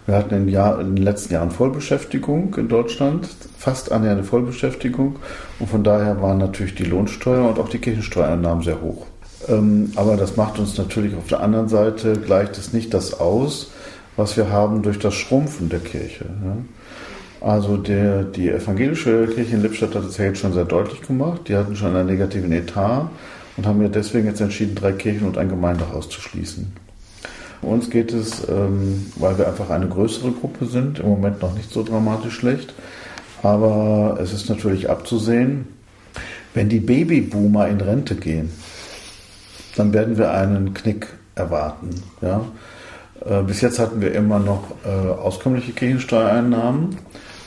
Wir 0.05 0.15
hatten 0.15 0.33
in, 0.35 0.47
Jahr, 0.49 0.79
in 0.79 0.95
den 0.95 1.03
letzten 1.03 1.33
Jahren 1.33 1.51
Vollbeschäftigung 1.51 2.55
in 2.55 2.67
Deutschland, 2.67 3.27
fast 3.57 3.91
annähernde 3.91 4.23
Vollbeschäftigung. 4.23 5.17
Und 5.59 5.69
von 5.69 5.83
daher 5.83 6.21
waren 6.21 6.37
natürlich 6.37 6.75
die 6.75 6.83
Lohnsteuer 6.83 7.47
und 7.49 7.59
auch 7.59 7.69
die 7.69 7.79
Kirchensteuereinnahmen 7.79 8.63
sehr 8.63 8.81
hoch. 8.81 9.05
Ähm, 9.47 9.91
aber 9.95 10.15
das 10.15 10.37
macht 10.37 10.59
uns 10.59 10.77
natürlich 10.77 11.15
auf 11.15 11.27
der 11.27 11.41
anderen 11.41 11.67
Seite, 11.67 12.13
gleicht 12.13 12.57
es 12.57 12.73
nicht 12.73 12.93
das 12.93 13.19
aus, 13.19 13.71
was 14.15 14.37
wir 14.37 14.49
haben 14.49 14.83
durch 14.83 14.99
das 14.99 15.15
Schrumpfen 15.15 15.69
der 15.69 15.79
Kirche. 15.79 16.25
Also 17.41 17.77
der, 17.77 18.23
die 18.23 18.49
evangelische 18.49 19.27
Kirche 19.27 19.55
in 19.55 19.63
Lippstadt 19.63 19.95
hat 19.95 20.05
es 20.05 20.17
ja 20.17 20.25
jetzt 20.25 20.39
schon 20.39 20.53
sehr 20.53 20.65
deutlich 20.65 21.01
gemacht. 21.01 21.41
Die 21.47 21.55
hatten 21.55 21.75
schon 21.75 21.95
einen 21.95 22.07
negativen 22.07 22.51
Etat 22.51 23.09
und 23.57 23.65
haben 23.65 23.81
ja 23.81 23.87
deswegen 23.87 24.27
jetzt 24.27 24.41
entschieden, 24.41 24.75
drei 24.75 24.91
Kirchen 24.93 25.27
und 25.27 25.37
ein 25.37 25.49
Gemeindehaus 25.49 26.09
zu 26.09 26.21
schließen. 26.21 26.73
Uns 27.61 27.89
geht 27.89 28.11
es, 28.11 28.47
ähm, 28.49 29.05
weil 29.15 29.37
wir 29.37 29.47
einfach 29.47 29.69
eine 29.69 29.87
größere 29.87 30.31
Gruppe 30.31 30.65
sind, 30.65 30.99
im 30.99 31.07
Moment 31.07 31.41
noch 31.41 31.55
nicht 31.55 31.71
so 31.71 31.83
dramatisch 31.83 32.35
schlecht. 32.35 32.73
Aber 33.41 34.17
es 34.21 34.33
ist 34.33 34.49
natürlich 34.49 34.89
abzusehen, 34.89 35.67
wenn 36.53 36.69
die 36.69 36.79
Babyboomer 36.79 37.67
in 37.67 37.81
Rente 37.81 38.15
gehen, 38.15 38.51
dann 39.75 39.93
werden 39.93 40.17
wir 40.17 40.31
einen 40.31 40.73
Knick 40.73 41.07
erwarten. 41.35 41.89
Ja? 42.21 42.45
Äh, 43.25 43.43
bis 43.43 43.61
jetzt 43.61 43.79
hatten 43.79 44.01
wir 44.01 44.13
immer 44.13 44.39
noch 44.39 44.63
äh, 44.85 44.89
auskömmliche 44.89 45.71
Kirchensteuereinnahmen, 45.71 46.97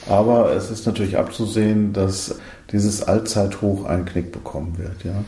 aber 0.09 0.53
es 0.53 0.71
ist 0.71 0.87
natürlich 0.87 1.19
abzusehen, 1.19 1.93
dass 1.93 2.37
dieses 2.77 3.03
Allzeithoch 3.03 3.87
einen 3.87 4.05
Knick 4.05 4.33
bekommen 4.33 4.77
wird. 4.79 5.05
Ja? 5.05 5.25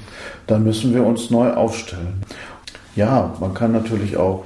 Dann 0.46 0.64
müssen 0.64 0.94
wir 0.94 1.04
uns 1.04 1.30
neu 1.30 1.52
aufstellen. 1.52 2.22
Ja, 2.94 3.34
man 3.40 3.54
kann 3.54 3.72
natürlich 3.72 4.16
auch 4.16 4.44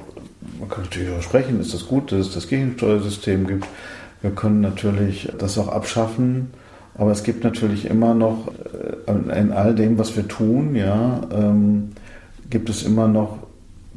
man 0.59 0.69
kann 0.69 0.85
natürlich 0.85 1.09
darüber 1.09 1.23
sprechen, 1.23 1.61
ist 1.61 1.75
das 1.75 1.89
gut, 1.89 2.13
dass 2.13 2.27
es 2.29 2.35
das 2.35 2.49
Kirchensteuersystem 2.49 3.47
gibt. 3.47 3.67
Wir 4.21 4.31
können 4.31 4.61
natürlich 4.61 5.29
das 5.39 5.59
auch 5.59 5.69
abschaffen, 5.69 6.51
aber 6.97 7.11
es 7.11 7.25
gibt 7.25 7.43
natürlich 7.43 7.87
immer 7.87 8.15
noch 8.15 8.49
äh, 9.07 9.41
in 9.41 9.53
all 9.53 9.75
dem, 9.75 9.99
was 9.99 10.17
wir 10.17 10.29
tun, 10.29 10.77
ja, 10.77 11.21
ähm, 11.33 11.91
gibt 12.51 12.69
es 12.69 12.83
immer 12.83 13.09
noch 13.09 13.39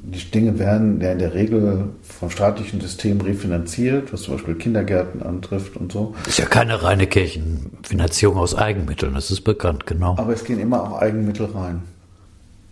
die 0.08 0.32
Dinge 0.32 0.60
werden 0.60 1.02
ja 1.02 1.12
in 1.12 1.20
der 1.20 1.34
Regel 1.34 1.86
vom 2.02 2.30
staatlichen 2.30 2.80
System 2.80 3.22
refinanziert, 3.22 4.14
was 4.14 4.24
zum 4.24 4.36
Beispiel 4.36 4.56
Kindergärten 4.56 5.24
antrifft 5.24 5.78
und 5.78 5.92
so. 5.92 6.14
Ist 6.28 6.40
ja 6.40 6.46
keine 6.46 6.84
reine 6.84 7.08
Kirchenfinanzierung 7.08 8.38
aus 8.38 8.56
Eigenmitteln, 8.56 9.16
das 9.16 9.32
ist 9.32 9.42
bekannt, 9.42 9.86
genau. 9.86 10.16
Aber 10.18 10.34
es 10.34 10.44
gehen 10.44 10.60
immer 10.60 10.84
auch 10.84 11.02
Eigenmittel 11.02 11.48
rein. 11.48 11.82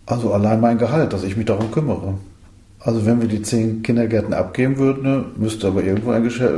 Also 0.06 0.32
allein 0.32 0.60
mein 0.60 0.78
Gehalt, 0.78 1.12
dass 1.12 1.24
ich 1.24 1.36
mich 1.36 1.46
darum 1.46 1.70
kümmere. 1.70 2.14
Also 2.78 3.06
wenn 3.06 3.20
wir 3.22 3.28
die 3.28 3.40
zehn 3.40 3.82
Kindergärten 3.82 4.34
abgeben 4.34 4.76
würden, 4.76 5.02
ne, 5.04 5.24
müsste 5.36 5.68
aber 5.68 5.82
irgendwo 5.82 6.12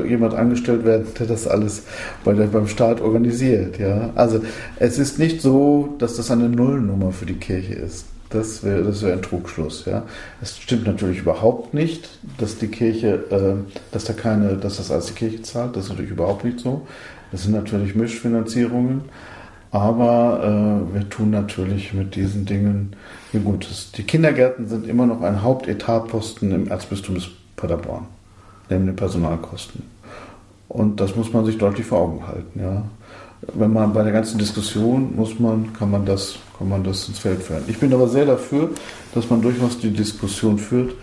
jemand 0.05 0.35
angestellt 0.35 0.85
werden, 0.85 1.07
der 1.19 1.27
das 1.27 1.47
alles 1.47 1.85
bei 2.25 2.33
der, 2.33 2.49
beim 2.49 2.67
Staat 2.67 3.01
organisiert. 3.01 3.79
Ja? 3.79 4.11
Also 4.17 4.41
es 4.81 4.99
ist 4.99 5.21
nicht 5.21 5.41
so, 5.41 5.95
dass 5.99 6.17
das 6.17 6.33
eine 6.33 6.49
Nullnummer 6.49 7.13
für 7.13 7.27
die 7.27 7.35
Kirche 7.35 7.75
ist. 7.75 8.07
Das 8.31 8.65
wäre 8.65 8.83
das 8.83 9.03
wär 9.03 9.13
ein 9.13 9.23
Trugschluss. 9.23 9.85
Ja? 9.85 10.03
Es 10.43 10.59
stimmt 10.59 10.87
natürlich 10.87 11.21
überhaupt 11.21 11.75
nicht, 11.75 12.09
dass 12.39 12.59
die 12.59 12.69
Kirche, 12.69 13.25
äh, 13.31 13.73
dass 13.93 14.05
da 14.05 14.13
keine, 14.13 14.57
dass 14.57 14.79
das 14.79 14.91
als 14.91 15.07
die 15.07 15.15
Kirche 15.15 15.43
zahlt. 15.43 15.77
Das 15.77 15.85
ist 15.85 15.91
natürlich 15.91 16.11
überhaupt 16.11 16.45
nicht 16.45 16.61
so. 16.61 16.87
Das 17.33 17.45
sind 17.45 17.53
natürlich 17.53 17.95
Mischfinanzierungen. 17.95 19.03
Aber 19.71 20.41
äh, 20.91 20.95
wir 20.95 21.09
tun 21.09 21.31
natürlich 21.31 21.93
mit 21.93 22.15
diesen 22.15 22.47
Dingen 22.47 22.97
ihr 23.33 23.41
Gutes. 23.41 23.93
Die 23.93 24.05
Kindergärten 24.05 24.69
sind 24.69 24.89
immer 24.89 25.07
noch 25.07 25.23
ein 25.23 25.43
Hauptetatposten 25.43 26.53
im 26.53 26.69
Erzbistum 26.69 27.19
Paderborn, 27.57 28.07
neben 28.71 28.87
den 28.87 28.97
Personalkosten. 28.97 29.83
Und 30.69 31.01
das 31.01 31.17
muss 31.17 31.33
man 31.33 31.45
sich 31.45 31.59
deutlich 31.59 31.87
vor 31.87 32.01
Augen 32.01 32.27
halten. 32.27 32.61
Ja. 32.61 32.85
Wenn 33.55 33.73
man 33.73 33.93
bei 33.93 34.03
der 34.03 34.13
ganzen 34.13 34.39
Diskussion 34.39 35.15
muss 35.17 35.39
man, 35.39 35.73
kann 35.73 35.91
man 35.91 36.05
das, 36.07 36.39
kann 36.59 36.69
man 36.69 36.85
das 36.85 37.09
ins 37.09 37.19
Feld 37.19 37.43
führen. 37.43 37.65
Ich 37.69 37.79
bin 37.79 37.93
aber 37.93 38.09
sehr 38.09 38.25
dafür, 38.25 38.71
dass 39.15 39.29
man 39.31 39.43
durchaus 39.43 39.79
die 39.79 39.91
Diskussion 39.91 40.59
führt, 40.59 40.95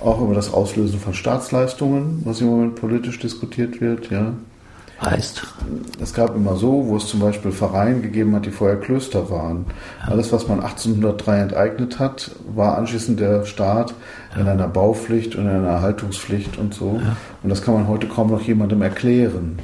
auch 0.00 0.20
über 0.20 0.34
das 0.34 0.52
Auslösen 0.52 1.00
von 1.00 1.14
Staatsleistungen, 1.14 2.22
was 2.24 2.40
im 2.40 2.48
Moment 2.48 2.76
politisch 2.76 3.18
diskutiert 3.18 3.80
wird. 3.80 4.10
Ja 4.10 4.32
heißt? 5.02 5.42
Es 6.00 6.14
gab 6.14 6.34
immer 6.34 6.56
so, 6.56 6.86
wo 6.86 6.96
es 6.96 7.06
zum 7.06 7.20
Beispiel 7.20 7.52
Vereine 7.52 8.00
gegeben 8.00 8.34
hat, 8.34 8.46
die 8.46 8.50
vorher 8.50 8.78
Klöster 8.78 9.30
waren. 9.30 9.66
Ja. 10.02 10.12
Alles, 10.12 10.32
was 10.32 10.48
man 10.48 10.60
1803 10.60 11.40
enteignet 11.40 11.98
hat, 11.98 12.30
war 12.54 12.76
anschließend 12.76 13.20
der 13.20 13.44
Staat 13.44 13.94
ja. 14.34 14.42
in 14.42 14.48
einer 14.48 14.68
Baupflicht 14.68 15.36
und 15.36 15.42
in 15.42 15.50
einer 15.50 15.68
Erhaltungspflicht 15.68 16.58
und 16.58 16.74
so. 16.74 17.00
Ja. 17.02 17.16
Und 17.42 17.48
das 17.48 17.62
kann 17.62 17.74
man 17.74 17.88
heute 17.88 18.06
kaum 18.06 18.30
noch 18.30 18.42
jemandem 18.42 18.82
erklären, 18.82 19.58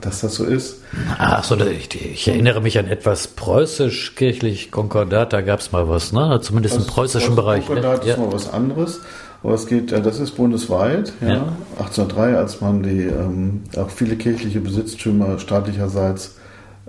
dass 0.00 0.20
das 0.20 0.34
so 0.34 0.44
ist. 0.44 0.82
Ach 1.18 1.44
so, 1.44 1.56
ich, 1.56 1.94
ich 1.94 2.28
erinnere 2.28 2.60
mich 2.60 2.78
an 2.78 2.86
etwas 2.86 3.28
preußisch-kirchlich 3.28 4.70
Konkordat, 4.70 5.32
da 5.32 5.40
gab 5.40 5.60
es 5.60 5.72
mal 5.72 5.88
was, 5.88 6.12
ne? 6.12 6.40
zumindest 6.42 6.76
das 6.76 6.84
im 6.84 6.90
preußischen 6.90 7.36
Bereich. 7.36 7.68
Ne? 7.68 7.74
Konkordat 7.74 8.04
ne? 8.04 8.12
ist 8.12 8.18
mal 8.18 8.32
was 8.32 8.52
anderes. 8.52 9.00
Aber 9.42 9.54
es 9.54 9.66
geht, 9.66 9.92
das 9.92 10.20
ist 10.20 10.32
bundesweit, 10.32 11.12
ja. 11.20 11.28
ja. 11.28 11.52
1803, 11.78 12.36
als 12.36 12.60
man 12.60 12.82
die 12.82 13.04
ähm, 13.04 13.62
auch 13.76 13.88
viele 13.88 14.16
kirchliche 14.16 14.60
Besitztümer 14.60 15.38
staatlicherseits 15.38 16.36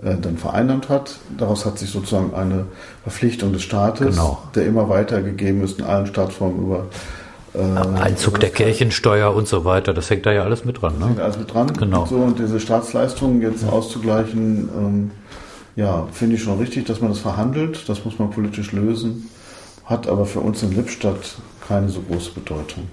äh, 0.02 0.16
dann 0.20 0.36
vereinnahmt 0.36 0.88
hat. 0.88 1.16
Daraus 1.38 1.64
hat 1.64 1.78
sich 1.78 1.90
sozusagen 1.90 2.34
eine 2.34 2.66
Verpflichtung 3.04 3.52
des 3.52 3.62
Staates, 3.62 4.16
genau. 4.16 4.42
der 4.54 4.66
immer 4.66 4.88
weitergegeben 4.88 5.62
ist 5.64 5.78
in 5.78 5.86
allen 5.86 6.06
Staatsformen 6.06 6.66
über 6.66 6.86
äh, 7.54 7.98
Einzug 7.98 8.40
der 8.40 8.50
Kirchensteuer 8.50 9.34
und 9.34 9.46
so 9.46 9.64
weiter, 9.64 9.94
das 9.94 10.08
hängt 10.10 10.26
da 10.26 10.32
ja 10.32 10.42
alles 10.42 10.64
mit 10.64 10.80
dran. 10.80 10.94
Ne? 10.94 11.00
Das 11.00 11.08
hängt 11.08 11.20
alles 11.20 11.38
mit 11.38 11.54
dran. 11.54 11.72
Genau. 11.72 12.02
Und, 12.02 12.08
so, 12.08 12.16
und 12.16 12.38
diese 12.38 12.60
Staatsleistungen 12.60 13.42
jetzt 13.42 13.62
ja. 13.62 13.68
auszugleichen, 13.68 14.68
ähm, 14.76 15.10
Ja, 15.76 16.06
finde 16.12 16.36
ich 16.36 16.42
schon 16.42 16.58
richtig, 16.58 16.86
dass 16.86 17.00
man 17.00 17.10
das 17.10 17.20
verhandelt. 17.20 17.88
Das 17.88 18.04
muss 18.04 18.18
man 18.18 18.30
politisch 18.30 18.72
lösen. 18.72 19.28
Hat 19.84 20.06
aber 20.06 20.26
für 20.26 20.40
uns 20.40 20.62
in 20.62 20.72
Lippstadt 20.72 21.36
keine 21.66 21.88
so 21.88 22.00
große 22.02 22.32
Bedeutung. 22.32 22.88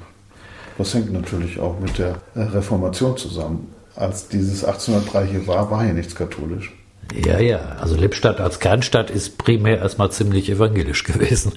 Das 0.78 0.94
hängt 0.94 1.12
natürlich 1.12 1.60
auch 1.60 1.80
mit 1.80 1.98
der 1.98 2.16
Reformation 2.36 3.18
zusammen. 3.18 3.74
Als 3.96 4.30
dieses 4.30 4.64
1803 4.64 5.26
hier 5.26 5.48
war, 5.48 5.70
war 5.70 5.84
hier 5.84 5.94
nichts 5.94 6.16
katholisch. 6.16 6.74
Ja, 7.14 7.40
ja. 7.40 7.60
Also 7.82 7.96
Lippstadt 7.96 8.40
als 8.40 8.60
Kernstadt 8.60 9.10
ist 9.10 9.38
primär 9.38 9.80
erstmal 9.80 10.12
ziemlich 10.12 10.50
evangelisch 10.50 11.04
gewesen. 11.04 11.54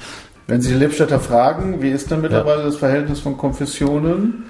Wenn 0.46 0.60
Sie 0.60 0.72
die 0.72 0.78
Lippstädter 0.78 1.20
fragen, 1.20 1.82
wie 1.82 1.90
ist 1.90 2.10
denn 2.10 2.20
mittlerweile 2.20 2.60
ja. 2.60 2.66
das 2.66 2.76
Verhältnis 2.76 3.20
von 3.20 3.38
Konfessionen, 3.38 4.44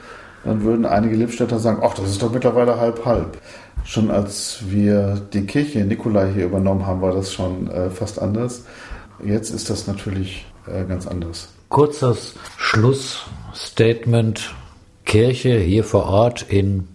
dann 0.44 0.64
würden 0.64 0.86
einige 0.86 1.16
Lippstädter 1.16 1.58
sagen, 1.58 1.82
ach, 1.82 1.94
das 1.94 2.08
ist 2.08 2.22
doch 2.22 2.32
mittlerweile 2.32 2.80
halb-halb. 2.80 3.38
Schon 3.84 4.10
als 4.10 4.62
wir 4.68 5.20
die 5.32 5.44
Kirche 5.44 5.80
in 5.80 5.88
Nikolai 5.88 6.32
hier 6.32 6.46
übernommen 6.46 6.86
haben, 6.86 7.02
war 7.02 7.12
das 7.12 7.32
schon 7.32 7.70
äh, 7.70 7.90
fast 7.90 8.20
anders. 8.20 8.64
Jetzt 9.24 9.50
ist 9.50 9.70
das 9.70 9.86
natürlich 9.86 10.46
äh, 10.66 10.84
ganz 10.84 11.06
anders. 11.06 11.48
Kurzes 11.68 12.34
Schlussstatement. 12.56 14.54
Kirche 15.04 15.58
hier 15.58 15.84
vor 15.84 16.06
Ort 16.06 16.42
in 16.48 16.88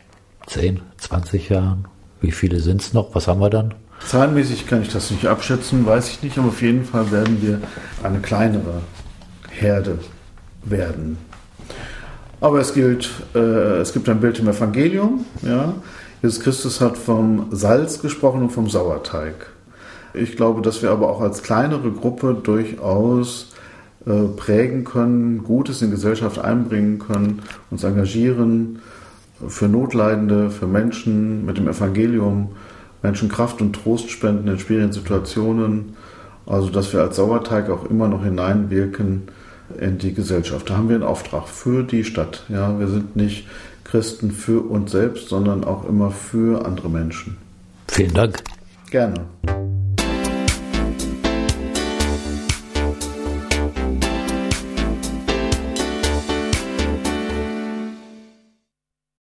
10, 0.47 0.81
20 0.97 1.49
Jahren. 1.49 1.85
Wie 2.21 2.31
viele 2.31 2.59
sind 2.59 2.81
es 2.81 2.93
noch? 2.93 3.13
Was 3.13 3.27
haben 3.27 3.39
wir 3.41 3.49
dann? 3.49 3.73
Zahlenmäßig 4.05 4.67
kann 4.67 4.81
ich 4.81 4.89
das 4.89 5.11
nicht 5.11 5.25
abschätzen, 5.25 5.85
weiß 5.85 6.09
ich 6.09 6.23
nicht, 6.23 6.37
aber 6.37 6.49
auf 6.49 6.61
jeden 6.61 6.85
Fall 6.85 7.11
werden 7.11 7.41
wir 7.41 7.59
eine 8.03 8.19
kleinere 8.19 8.81
Herde 9.49 9.99
werden. 10.63 11.17
Aber 12.39 12.59
es 12.59 12.73
gilt, 12.73 13.09
äh, 13.33 13.79
es 13.79 13.93
gibt 13.93 14.07
ein 14.09 14.19
Bild 14.19 14.39
im 14.39 14.47
Evangelium. 14.47 15.25
Ja? 15.41 15.73
Jesus 16.21 16.39
Christus 16.39 16.81
hat 16.81 16.97
vom 16.97 17.47
Salz 17.51 18.01
gesprochen 18.01 18.43
und 18.43 18.51
vom 18.51 18.69
Sauerteig. 18.69 19.51
Ich 20.13 20.35
glaube, 20.35 20.61
dass 20.61 20.81
wir 20.81 20.91
aber 20.91 21.09
auch 21.09 21.21
als 21.21 21.43
kleinere 21.43 21.91
Gruppe 21.91 22.35
durchaus 22.41 23.47
prägen 24.37 24.83
können, 24.85 25.43
Gutes 25.43 25.81
in 25.81 25.91
Gesellschaft 25.91 26.39
einbringen 26.39 26.99
können, 26.99 27.41
uns 27.69 27.83
engagieren 27.83 28.79
für 29.47 29.67
Notleidende, 29.67 30.49
für 30.49 30.67
Menschen 30.67 31.45
mit 31.45 31.57
dem 31.57 31.67
Evangelium, 31.67 32.51
Menschen 33.03 33.29
Kraft 33.29 33.61
und 33.61 33.73
Trost 33.73 34.09
spenden 34.09 34.47
in 34.47 34.59
schwierigen 34.59 34.91
Situationen. 34.91 35.95
Also, 36.45 36.69
dass 36.69 36.93
wir 36.93 37.01
als 37.01 37.17
Sauerteig 37.17 37.69
auch 37.69 37.89
immer 37.89 38.07
noch 38.07 38.23
hineinwirken 38.23 39.23
in 39.79 39.97
die 39.97 40.13
Gesellschaft. 40.13 40.69
Da 40.69 40.77
haben 40.77 40.87
wir 40.87 40.95
einen 40.95 41.03
Auftrag 41.03 41.47
für 41.47 41.83
die 41.83 42.03
Stadt. 42.03 42.45
Ja, 42.47 42.79
wir 42.79 42.87
sind 42.87 43.15
nicht 43.15 43.47
Christen 43.83 44.31
für 44.31 44.61
uns 44.61 44.91
selbst, 44.91 45.29
sondern 45.29 45.63
auch 45.63 45.87
immer 45.87 46.11
für 46.11 46.65
andere 46.65 46.89
Menschen. 46.89 47.37
Vielen 47.87 48.13
Dank. 48.13 48.43
Gerne. 48.89 49.25